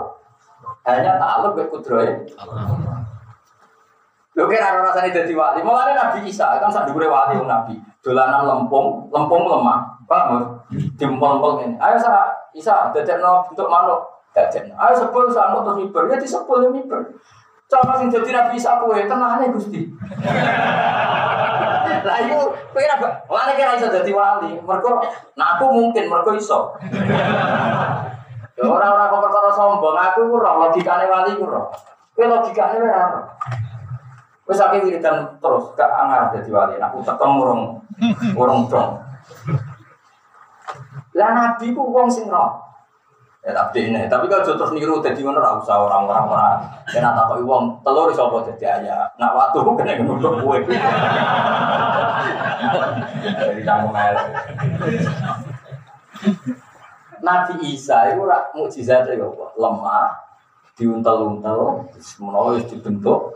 [0.86, 2.09] Hanya takluk ke kudroy.
[4.36, 5.63] Lho kira ora rasane dadi wali.
[5.63, 7.79] Mulane Nabi Isa kan sak dhuwure wali Nabi.
[8.03, 9.95] Dolanan lempung, lempung lemah.
[10.05, 10.59] Paham?
[10.99, 11.79] Dimpol-pol ngene.
[11.79, 14.14] Ayo sa Isa dadekno bentuk manuk.
[14.36, 14.75] Dadekno.
[14.75, 16.03] Ayo sepul sama terus miber.
[16.11, 16.99] Ya disepul ya miber.
[17.65, 19.81] Cara sing dadi Nabi Isa kowe tenane Gusti.
[22.05, 22.38] Iku
[22.75, 24.59] kowe ora wali kira iso dadi wali.
[24.59, 25.01] Mergo
[25.39, 26.75] nah aku mungkin mergo iso.
[28.55, 31.63] Orang-orang kok perkara sombong, aku ku ora logikane wali ku ora.
[32.13, 33.23] Kowe logikane ora.
[34.45, 36.75] Wes akeh wiridan terus gak angar dadi wali.
[36.77, 37.79] Aku tekem urung
[38.36, 38.99] urung dong.
[41.15, 42.74] Lah nabi ku wong sing roh.
[43.45, 46.49] Ya tapi ini, tapi kalau terus niru dadi ngono ora usah orang-orang ora.
[46.89, 49.05] Yen tak takoki wong telur iso apa dadi ayah.
[49.21, 50.57] Nak watu kena nutuk kowe.
[53.21, 54.27] Jadi kamu melek.
[57.21, 60.13] Nabi Isa itu rak mukjizat ya lemah,
[60.73, 61.85] diuntel-untel,
[62.21, 63.35] menawa dibentuk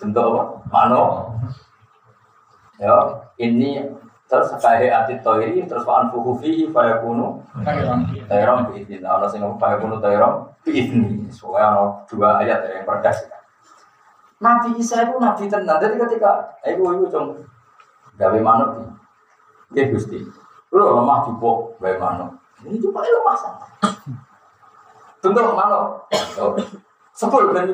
[0.00, 0.42] bentuk apa?
[0.72, 1.04] Mano.
[2.80, 2.96] Ya,
[3.38, 3.86] ini
[4.34, 7.38] Terus kaya atit toiri terus waan fuhu fihi faya kunu
[8.26, 9.06] tayrom biidin.
[9.06, 11.30] Ada sing faya kunu tayrom biidni.
[11.30, 13.30] Soalnya ada dua ayat yang perdas.
[14.42, 15.78] Nabi Isa itu nabi tenan.
[15.78, 17.38] Jadi ketika ibu ibu cung
[18.18, 18.90] gawe manuk
[19.70, 20.18] dia gusti.
[20.74, 22.34] Lu lemah jupuk gawe manuk.
[22.66, 23.66] Ini cuma lemah sana.
[25.22, 26.10] Tunggu manuk.
[27.14, 27.70] Sepul ben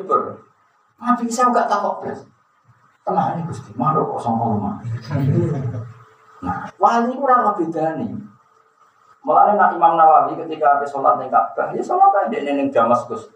[1.01, 2.21] Nabi Isa enggak takut belas.
[3.01, 3.73] Tenang ini gusti.
[3.73, 4.77] Manuk kok sama lemah.
[4.85, 5.99] Nah,
[6.81, 8.11] wali itu orang beda nih.
[9.21, 13.29] Mulanya nak Imam Nawawi ketika habis sholat di Ka'bah, ya sholat aja di neng Damaskus.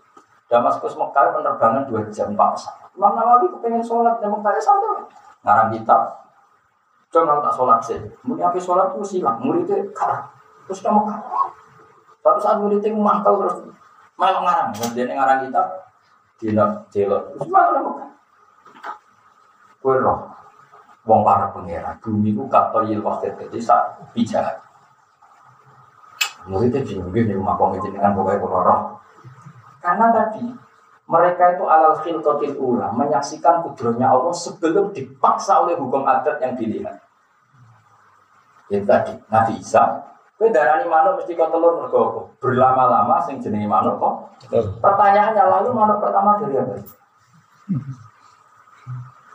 [0.49, 2.89] Damaskus Mekah penerbangan dua jam empat pesawat.
[2.97, 5.05] Imam Nawawi kepengen sholat di Mekah ya sampai
[5.45, 6.01] ngarang kitab.
[7.13, 8.01] Jangan tak sholat sih.
[8.25, 10.25] Mungkin habis sholat itu silang, muridnya kalah.
[10.67, 11.53] Terus kamu kalah.
[12.25, 13.63] Suatu saat muridnya mangkal terus
[14.17, 14.69] malah ngarang.
[14.73, 15.67] Kemudian ngarang kitab,
[16.41, 17.23] dina jelot.
[17.37, 18.09] Terus malah.
[19.85, 20.33] Kue roh,
[21.05, 23.81] wong para pangeran bumi ku kata yil waktu jadi sak
[24.17, 24.61] bijak
[26.45, 28.81] muridnya bingung nih rumah kong dengan pokoknya kororoh
[29.81, 30.45] karena tadi
[31.05, 36.97] mereka itu alal khilqatil ula menyaksikan kudronya Allah sebelum dipaksa oleh hukum adat yang dilihat.
[38.73, 40.01] Itu tadi Nabi Isa
[40.35, 44.15] Kowe darani manuk mesti kau telur mergo Berlama-lama sing jenenge manuk kok.
[44.83, 46.75] Pertanyaannya lalu manuk pertama dari apa?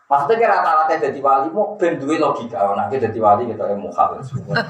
[0.09, 2.57] Maksudnya kira rata-rata jadi wali, mau ben duwe logika.
[2.65, 4.17] Oh, nanti jadi wali kita yang mukhal.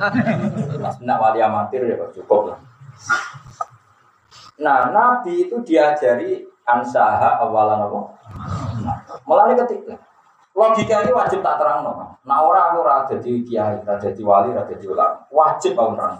[0.83, 2.59] Mas nak wali amatir ya cukup lah.
[4.59, 7.99] Nah, Nabi itu diajari ansaha awalan apa?
[9.23, 9.95] Melalui ketika
[10.59, 12.19] logika ini wajib tak terang no.
[12.27, 16.15] Nah orang aku rada jadi kiai, rada jadi wali, rada jadi ulama, wajib aku terang.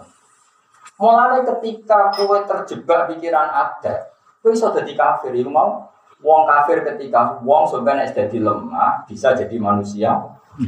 [0.96, 5.89] Mulai ketika kue terjebak pikiran ada, kue bisa jadi kafir, mau
[6.20, 10.20] Wong kafir ketika wong sebenarnya jadi lemah bisa jadi manusia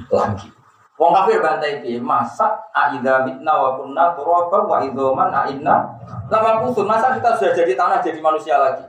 [0.09, 0.49] lagi.
[0.97, 2.01] Wong kafir bantai piye?
[2.01, 5.93] Masa aida mitna wa kunna turaba wa idoman aina
[6.33, 6.89] lama kusur.
[6.89, 8.89] Masa kita sudah jadi tanah jadi manusia lagi?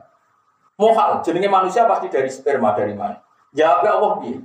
[0.80, 3.20] Mohal, jenenge manusia pasti dari sperma dari mana?
[3.54, 4.42] Jawabnya Allah piye?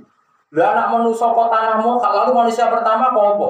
[0.53, 3.49] Lah anak manusia kok tanah mohal, lalu manusia pertama kok apa?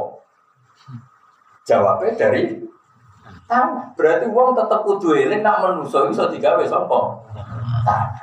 [1.63, 2.59] Jawabnya dari
[3.49, 3.97] tanah.
[3.97, 6.99] Berarti wong tetap kudu eling nak manusia iso digawe sapa?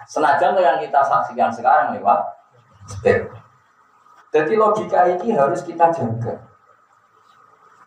[0.06, 2.20] Senajan yang kita saksikan sekarang lewat
[2.86, 3.38] sperma.
[4.30, 6.34] Jadi logika ini harus kita jaga.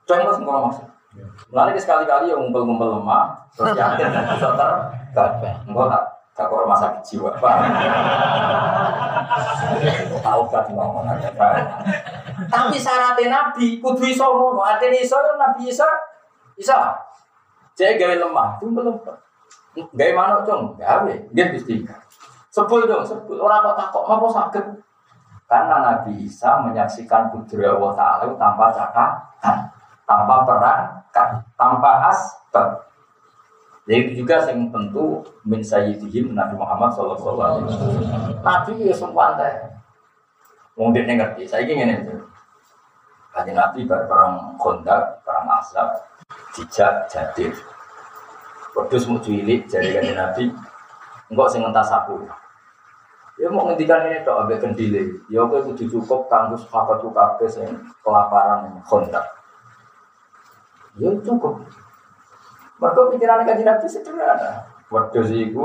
[0.07, 0.87] Contoh semua maksud.
[1.53, 5.53] Lalu sekali-kali yang ngumpul-ngumpul lemah, terus dan bisa tergapai.
[5.65, 6.03] Enggak tak
[6.39, 7.29] tak kok rumah sakit jiwa.
[10.23, 11.03] Tahu kan ngomong.
[12.47, 14.63] Tapi syaratnya Nabi, kudu iso ngono.
[14.63, 15.83] Artinya iso, Nabi iso,
[16.55, 16.79] iso.
[17.75, 18.95] Jadi gawe lemah, itu belum
[19.93, 20.75] Gaya mana dong?
[20.75, 21.85] Gawe, dia mesti.
[22.49, 23.37] Sebul dong, sebul.
[23.39, 24.65] Orang kok takut, mau sakit.
[25.49, 29.57] Karena Nabi Isa menyaksikan putri Allah Ta'ala tanpa cakapan,
[30.05, 32.85] tanpa perangkat, tanpa asbab.
[33.89, 38.05] Jadi juga yang tentu min sayyidihim Nabi Muhammad sallallahu alaihi wasallam.
[38.45, 39.53] Nabi ya sempat teh.
[40.77, 42.13] Mungkin ngerti, saya ingin itu.
[43.33, 45.89] Kajian Nabi perang kondak, perang asab,
[46.53, 47.49] dijak, jadir.
[48.79, 50.47] Wedus mau cilik jadi kan Nabi.
[51.27, 52.23] Enggak sing entas aku.
[53.35, 55.19] Ya mau ngendikan ini tok ambek kendile.
[55.27, 57.67] Ya kowe kudu cukup kanggo sahabat kabeh sing
[57.99, 59.27] kelaparan kontak.
[60.95, 61.59] Ya cukup.
[62.79, 64.63] Mereka pikiran kaji Nabi sederhana.
[64.87, 65.63] Wedus itu,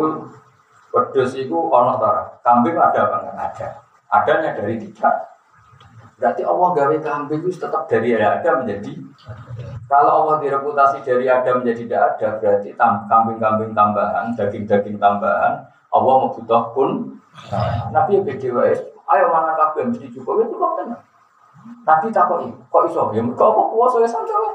[0.90, 2.34] wedus itu ono tara.
[2.42, 3.68] Kambing ada apa enggak ada?
[4.10, 5.10] Adanya dari tiga.
[6.18, 8.90] Berarti Allah gawe kambing itu tetap dari ada menjadi
[9.84, 15.60] kalau Allah direputasi dari ada menjadi tidak ada, berarti kambing-kambing tambahan, daging-daging tambahan,
[15.92, 17.20] Allah membutuh pun.
[17.92, 18.48] Nabi yang beda
[19.04, 21.02] ayo mana kabeh mesti cukup itu kok tenang.
[21.84, 23.12] Nabi takoi, kok iso?
[23.12, 24.48] Ya mergo apa kuwasa ya santai.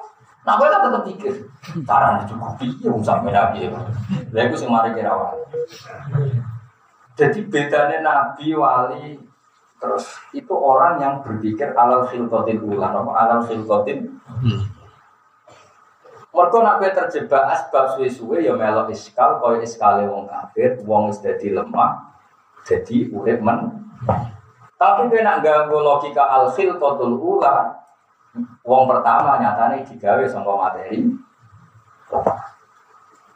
[0.47, 1.33] Nah, gue kan tetap pikir,
[1.83, 3.69] caranya cukup ya sampai nabi ya.
[4.33, 5.13] Lah itu sing mari kira
[7.19, 9.19] Jadi bedanya nabi wali
[9.79, 14.19] terus itu orang yang berpikir alal filkotin ulan, alal filkotin
[16.39, 21.51] Mereka nak terjebak asbab suwe-suwe ya melok iskal, kaya iskale wong kafir, wong wis dadi
[21.51, 22.15] lemah,
[22.63, 23.75] jadi urip men.
[24.79, 27.75] Tapi kowe nak ganggu logika al khilqatul ula,
[28.63, 31.11] wong pertama nyatane digawe sangka materi.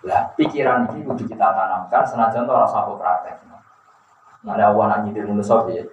[0.07, 3.35] Lah pikiran ini kudu kita tanamkan senajan ora sapa praktek.
[4.47, 5.83] Nah, ada awan nyidir manusa piye?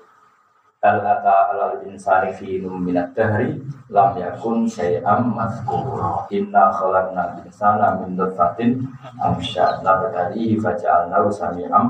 [0.80, 3.60] Ata insani fi minat dahri
[3.92, 5.36] lam yakun syai'am.
[6.32, 8.80] Inna khalaqna insana min nutfatin
[11.28, 11.86] sami'am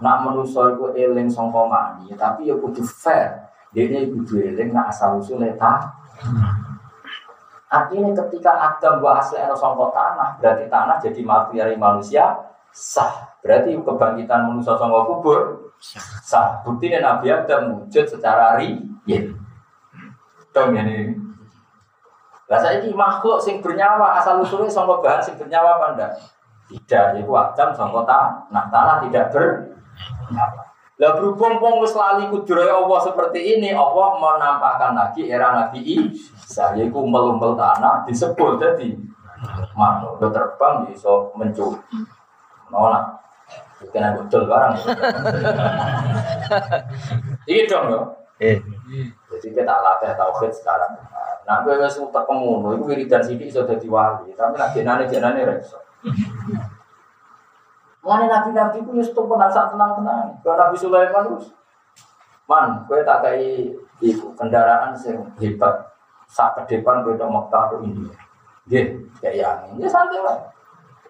[0.00, 3.52] Nak manusa iku eling sangka mani, tapi ya kudu fair.
[3.76, 5.92] Dene kudu eling nak asal usule ta.
[7.68, 12.32] Artinya ketika Adam asli tanah, berarti tanah jadi materi manusia
[12.72, 13.36] sah.
[13.44, 15.63] Berarti kebangkitan manusia songkok kubur
[16.24, 16.64] sah.
[16.64, 19.24] Bukti Nabi Adam wujud secara real.
[20.54, 21.12] Dong ini.
[22.44, 26.12] Lah saya ini makhluk sing bernyawa asal usulnya songkok bahan sing bernyawa apa enggak?
[26.68, 28.48] Tidak, itu Adam songkok tanah.
[28.52, 30.62] Nah tanah tidak bernyawa.
[30.94, 36.70] Lah berhubung wong wis lali kudrohe Allah seperti ini, Allah menampakkan lagi era Nabi Isa
[36.78, 38.94] yaiku umpel-umpel tanah disebut jadi
[39.74, 41.82] manuk terbang iso mencuri.
[42.70, 43.23] Nona.
[43.92, 44.74] Kena betul barang.
[47.44, 48.00] Iya dong yo.
[48.40, 48.58] Eh.
[49.30, 50.92] Jadi kita latih tauhid sekarang.
[51.44, 55.54] Nah, gue wis utek kemono, iku wiridan sithik iso dadi wali, tapi nek jenane-jenane ra
[55.60, 55.76] iso.
[58.00, 60.28] Mengenai nabi-nabi itu justru tenang saat tenang tenang.
[60.40, 61.52] Kalau Nabi Sulaiman terus,
[62.48, 65.92] man, gue tak kayak itu kendaraan yang hebat.
[66.28, 68.12] Saat ke depan gue udah Mekah ke India.
[69.20, 69.84] Kayak angin.
[69.84, 70.53] Ya santai lah.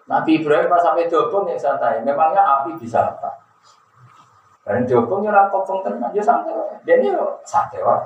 [0.05, 2.05] Nabi Ibrahim pas sampai dobong yang santai.
[2.05, 3.41] Memangnya api bisa apa?
[4.65, 6.53] Dan dobong ya kopong tenang, ya santai.
[6.85, 7.09] Dia ini
[7.45, 8.05] santai lah.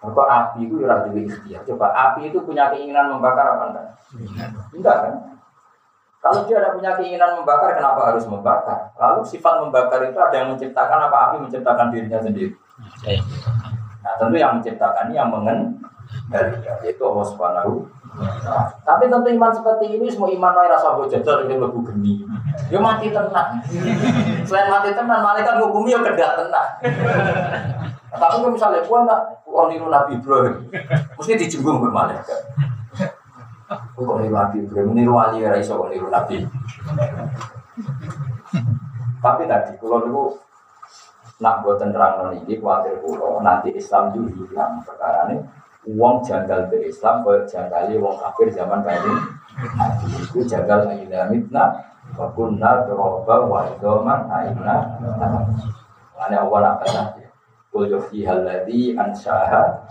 [0.00, 1.60] Kok api itu ya juga ikhtiar.
[1.68, 3.86] Coba api itu punya keinginan membakar apa enggak?
[4.72, 5.14] Enggak kan?
[6.20, 8.92] Kalau dia ada punya keinginan membakar, kenapa harus membakar?
[8.96, 12.52] Lalu sifat membakar itu ada yang menciptakan apa api menciptakan dirinya sendiri.
[14.00, 15.28] Nah tentu yang menciptakan ini yang
[16.30, 17.90] mengendali, yaitu Allah Subhanahu.
[18.10, 22.14] Nah, tapi tentu iman seperti ini semua iman lain rasa bojajar ini lebih geni.
[22.70, 23.58] Dia mati tenang.
[24.46, 26.70] Selain mati tenang, malaikat menghukumi ya kedak tenang.
[28.10, 29.20] Tapi misalnya gua nak
[29.70, 30.66] niru Nabi Ibrahim,
[31.18, 32.40] mesti dijenggung malaikat.
[33.94, 36.46] Kok niru Nabi Ibrahim, niru wali ya iso niru Nabi.
[39.20, 40.24] Tapi tadi kalau niku
[41.40, 45.40] nak buat terang ini khawatir pulau nanti Islam juga hilang perkara ini
[45.88, 49.14] uang janggal ke Islam kau janggali uang kafir zaman ini.
[50.20, 54.76] Itu janggal aina mitna wa kunna turoba wa idoman aina
[56.16, 57.26] mana awal apa saja
[57.70, 59.86] Kullu fihal ladzi ansyaha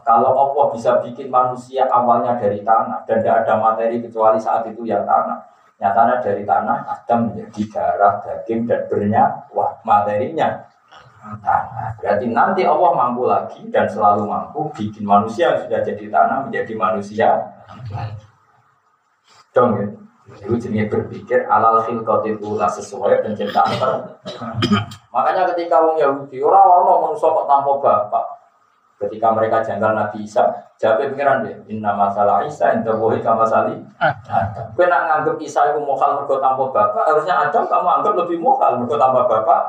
[0.00, 4.88] Kalau Allah bisa bikin manusia awalnya dari tanah dan tidak ada materi kecuali saat itu
[4.88, 5.36] ya tanah.
[5.76, 10.64] Nyatanya dari tanah Adam menjadi darah, daging dan bernyawa materinya
[11.42, 11.98] tanah.
[11.98, 16.72] Berarti nanti Allah mampu lagi dan selalu mampu bikin manusia yang sudah jadi tanah menjadi
[16.78, 17.28] manusia.
[19.50, 19.86] Dong ya.
[20.26, 24.10] Itu jenis berpikir alal khilqatil ula sesuai penciptaan
[25.14, 28.26] Makanya ketika wong Yahudi orang orang manusia kok tanpa bapak.
[28.96, 30.40] Ketika mereka janggal Nabi Isa,
[30.80, 33.76] jawab pengiran deh, inna masalah Isa, inna bohi kama sali.
[34.72, 38.80] Kue nak nganggep Isa itu mokal mergo tanpa bapak, harusnya Adam kamu anggap lebih mokal
[38.80, 39.62] mergo tanpa bapak.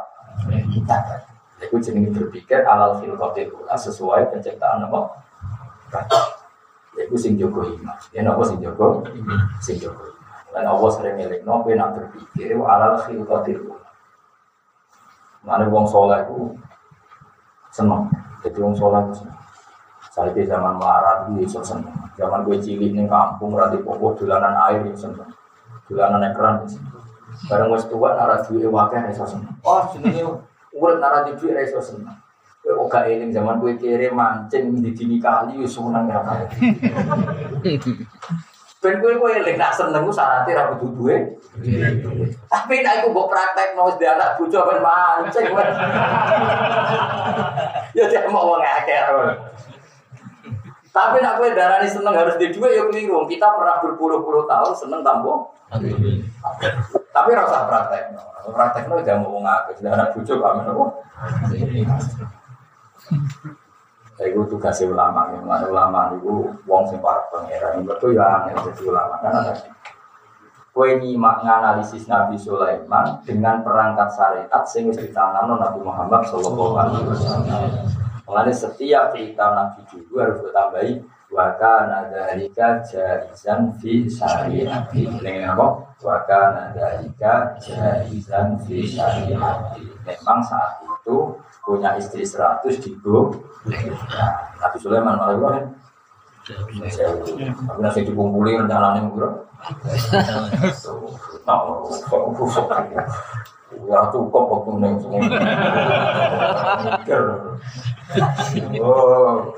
[1.58, 4.99] Itu jenis berpikir alal khilqatil ula sesuai penciptaan apa?
[6.97, 7.97] Itu sing jogo iman.
[8.14, 9.05] Ya apa sing jogo?
[9.62, 10.18] Sing jogo
[10.58, 13.78] dan Allah sering milik no, nak berpikir alal khilqatil
[15.45, 16.60] Mana wong soleh itu
[17.72, 18.10] seneng.
[18.43, 19.39] Jadi wong soleh itu seneng.
[20.12, 21.93] Saya di zaman melarat itu seneng.
[22.18, 25.30] Zaman gue cilik nih kampung rati pokok dolanan air itu seneng.
[25.88, 26.99] Dolanan ekran itu seneng.
[27.47, 29.55] Barang wis tua nara duwe wakil iso seneng.
[29.64, 30.26] Oh jenenge
[30.78, 32.13] urip nara duwe iso seneng.
[32.61, 36.19] Kowe gak eling zaman gue kere mancing di dini kali wis seneng ya
[38.78, 41.09] Ben kowe kowe lek nak seneng ku syaratnya ra kudu.
[42.45, 45.47] Tapi nek iku mbok praktek no wis anak bojo ben mancing.
[47.97, 48.99] Ya dia mau wong akeh.
[50.91, 53.25] Tapi nak kowe darani seneng harus di duwe ya keliru.
[53.25, 55.55] Kita pernah berpuluh-puluh tahun seneng tampo.
[57.18, 58.13] Tapi rasa praktek.
[58.45, 59.82] Praktek no jangan mau wong akeh.
[59.89, 60.70] Anak bojo kok men
[64.18, 68.82] itu tugasnya ulama, yang mana ulama itu wong sing para pangeran, itu ya yang jadi
[68.89, 69.70] ulama karena tadi.
[70.74, 77.61] Kue nyimak nganalisis Nabi Sulaiman dengan perangkat syariat sing wis Nabi Muhammad Shallallahu Alaihi Wasallam.
[78.26, 80.91] Mengenai setiap cerita Nabi dulu harus ditambahi
[81.32, 84.88] waka nadalika jaizan fi syariat.
[84.95, 85.95] Ini apa?
[86.01, 89.75] Waka nadalika jaizan fi syariat.
[90.07, 91.36] Memang saat itu
[91.67, 92.95] punya istri seratus di
[94.57, 95.65] Nabi Sulaiman malah kan
[96.47, 96.80] Tapi
[97.84, 99.43] nasi dikumpuli rencananya bro.
[103.88, 105.23] Ya cukup waktu neng semua.
[108.83, 109.55] Oh,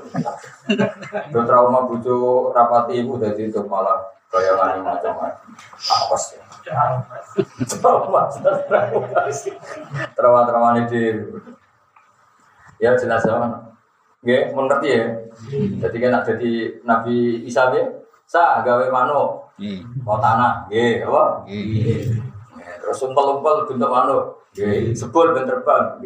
[1.26, 5.50] itu trauma bucu rapati ibu dari itu malah bayangan macam-macam.
[5.90, 6.42] Awas ya.
[7.66, 8.30] Trauma,
[10.14, 11.02] trauma, trauma ini di
[12.78, 13.66] Ya jelas ya.
[14.22, 15.04] Nggih, mun ngerti ya.
[15.82, 17.82] Jadi kan ada di Nabi Isa ya.
[18.30, 19.50] Sa gawe manuk.
[20.06, 21.44] Mau tanah, nggih, apa?
[21.44, 22.29] Nggih.
[22.80, 24.40] Terus umpel-umpel bentuk manuk.
[24.56, 26.00] Nggih, sebul ben terbang.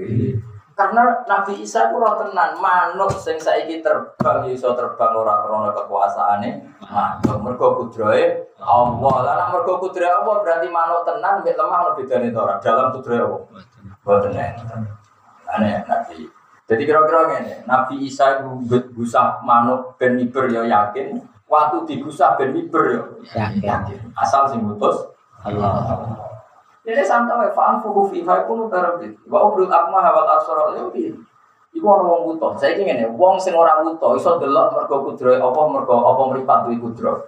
[0.75, 6.51] Karena Nabi Isa itu roh tenan, manuk sing saiki terbang iso terbang ora krana kekuasaane.
[6.83, 9.17] Manuk mergo kudrahe Allah.
[9.23, 12.91] Lah nek mergo kudrahe Allah berarti manuk tenan mek lemah ono bedane to ora dalam
[12.91, 13.41] kudrahe Allah.
[14.03, 14.81] Boten enten.
[15.47, 16.27] Ane Nabi.
[16.65, 22.51] Jadi kira-kira ngene, Nabi Isa itu gusah manuk ben miber ya yakin, waktu digusah ben
[22.51, 24.11] miber ya yakin.
[24.19, 25.07] Asal sing ngutus
[25.47, 26.34] Allah.
[26.85, 29.17] Jadi santai, fa'an fuhu fi fa'ikunu tarabit.
[29.25, 31.17] Wa ubrul akma hawat asara piye?
[31.75, 32.55] Iku ana wong buta.
[32.55, 36.79] Saiki ngene, wong sing ora buta iso delok mergo kudrohe apa mergo apa mripat kuwi
[36.79, 37.27] kudro.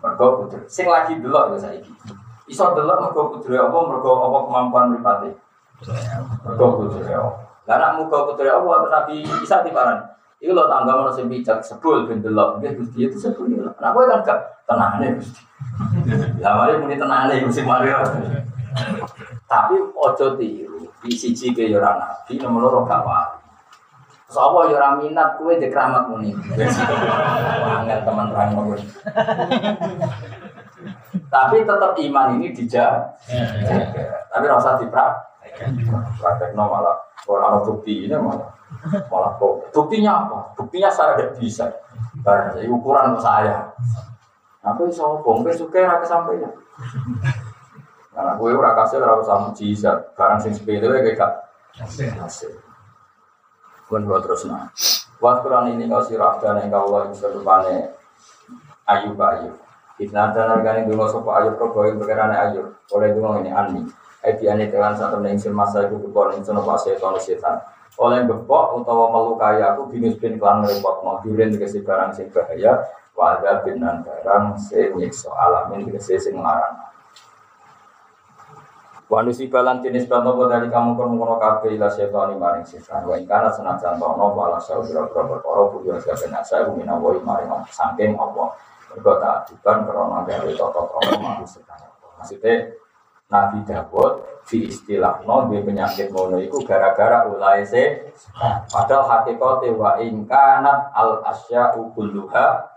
[0.00, 0.64] Mergo kudro.
[0.64, 1.92] Sing lagi delok ya saiki.
[2.48, 5.30] Iso delok mergo kudrohe apa mergo apa kemampuan mripate.
[6.46, 7.32] Mergo kudrohe apa.
[7.68, 10.00] Lah nek muga kudrohe Nabi Isa tibaran.
[10.40, 12.64] Iku lho tangga mana sing bijak sebul ben delok.
[12.64, 13.52] Nggih Gusti itu sebul.
[13.60, 15.44] Nah kowe kan gak tenane Gusti.
[16.40, 18.00] Lah mari muni tenane Gusti Mario.
[19.44, 23.38] Tapi ojo tiru, di siji ke yo ora nabi, nomor loro gak wali.
[24.26, 26.34] Sapa yo ora minat kowe di keramat muni.
[27.64, 28.76] Angel teman terang ngono.
[31.30, 33.14] Tapi tetap iman ini dijaga.
[34.32, 35.12] Tapi rasa diprak.
[36.18, 36.98] Praktekno malah
[37.30, 38.50] orang bukti ini malah
[39.06, 39.70] malah kok.
[39.70, 40.50] Buktinya apa?
[40.58, 41.70] Buktinya saya tidak bisa.
[42.26, 43.70] Jadi ukuran saya.
[44.64, 46.52] Aku iso bong, suka ora kesampaian.
[48.14, 51.44] Karena gue ora kasih ora usah mujizat, barang sing sepele wae gak
[51.76, 52.54] hasil.
[53.84, 54.72] Pun terus nah.
[55.20, 57.92] Buat Quran ini kau sirah dan yang kau Allah bisa rupane
[58.88, 59.52] ayu ayu.
[59.94, 62.72] Kita dan harganya dulu sopo ayu kau kau berkenan ayu.
[62.92, 63.84] Oleh dulu ini ani.
[64.24, 67.60] Edi ani dengan satu nengsil masa itu kebon itu nopo setan setan.
[68.00, 72.82] Oleh gepok utawa melukai aku binus bin klan repot mau duren dikasih barang sing bahaya.
[73.14, 76.84] Wada binan barang sing nyiksa alamin dikasih sing larang.
[79.06, 83.06] Wanusi balan jenis bantu dari kamu kono kono kafe ila setan maring setan.
[83.06, 87.52] Wa ingkana senajan tono wala sau biro biro berkoro bujo sebagai nasa mina woi maring
[87.70, 88.58] sangking apa.
[88.90, 91.78] Mergo adiban karena dari toto toto mahu setan.
[92.18, 92.74] Maksudnya
[93.30, 94.12] Nabi Dawud
[94.50, 98.10] di istilah no di penyakit mono itu gara-gara ulai se.
[98.72, 102.73] Padahal hakikatnya wa ingkanat al asya ukuluha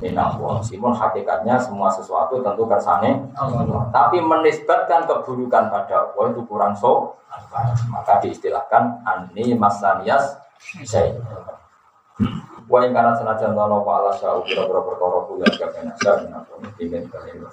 [0.00, 0.60] minallah.
[0.60, 3.30] Meskipun hakikatnya semua sesuatu tentu kersane
[3.92, 7.16] Tapi menisbatkan keburukan pada Allah itu kurang so.
[7.90, 10.38] Maka diistilahkan ani masanias
[10.86, 11.18] saya.
[12.64, 16.24] Wa yang karena senajan tono pala sa'u kira-kira perkara bulan gak enak saya
[16.80, 17.44] ingin kalian.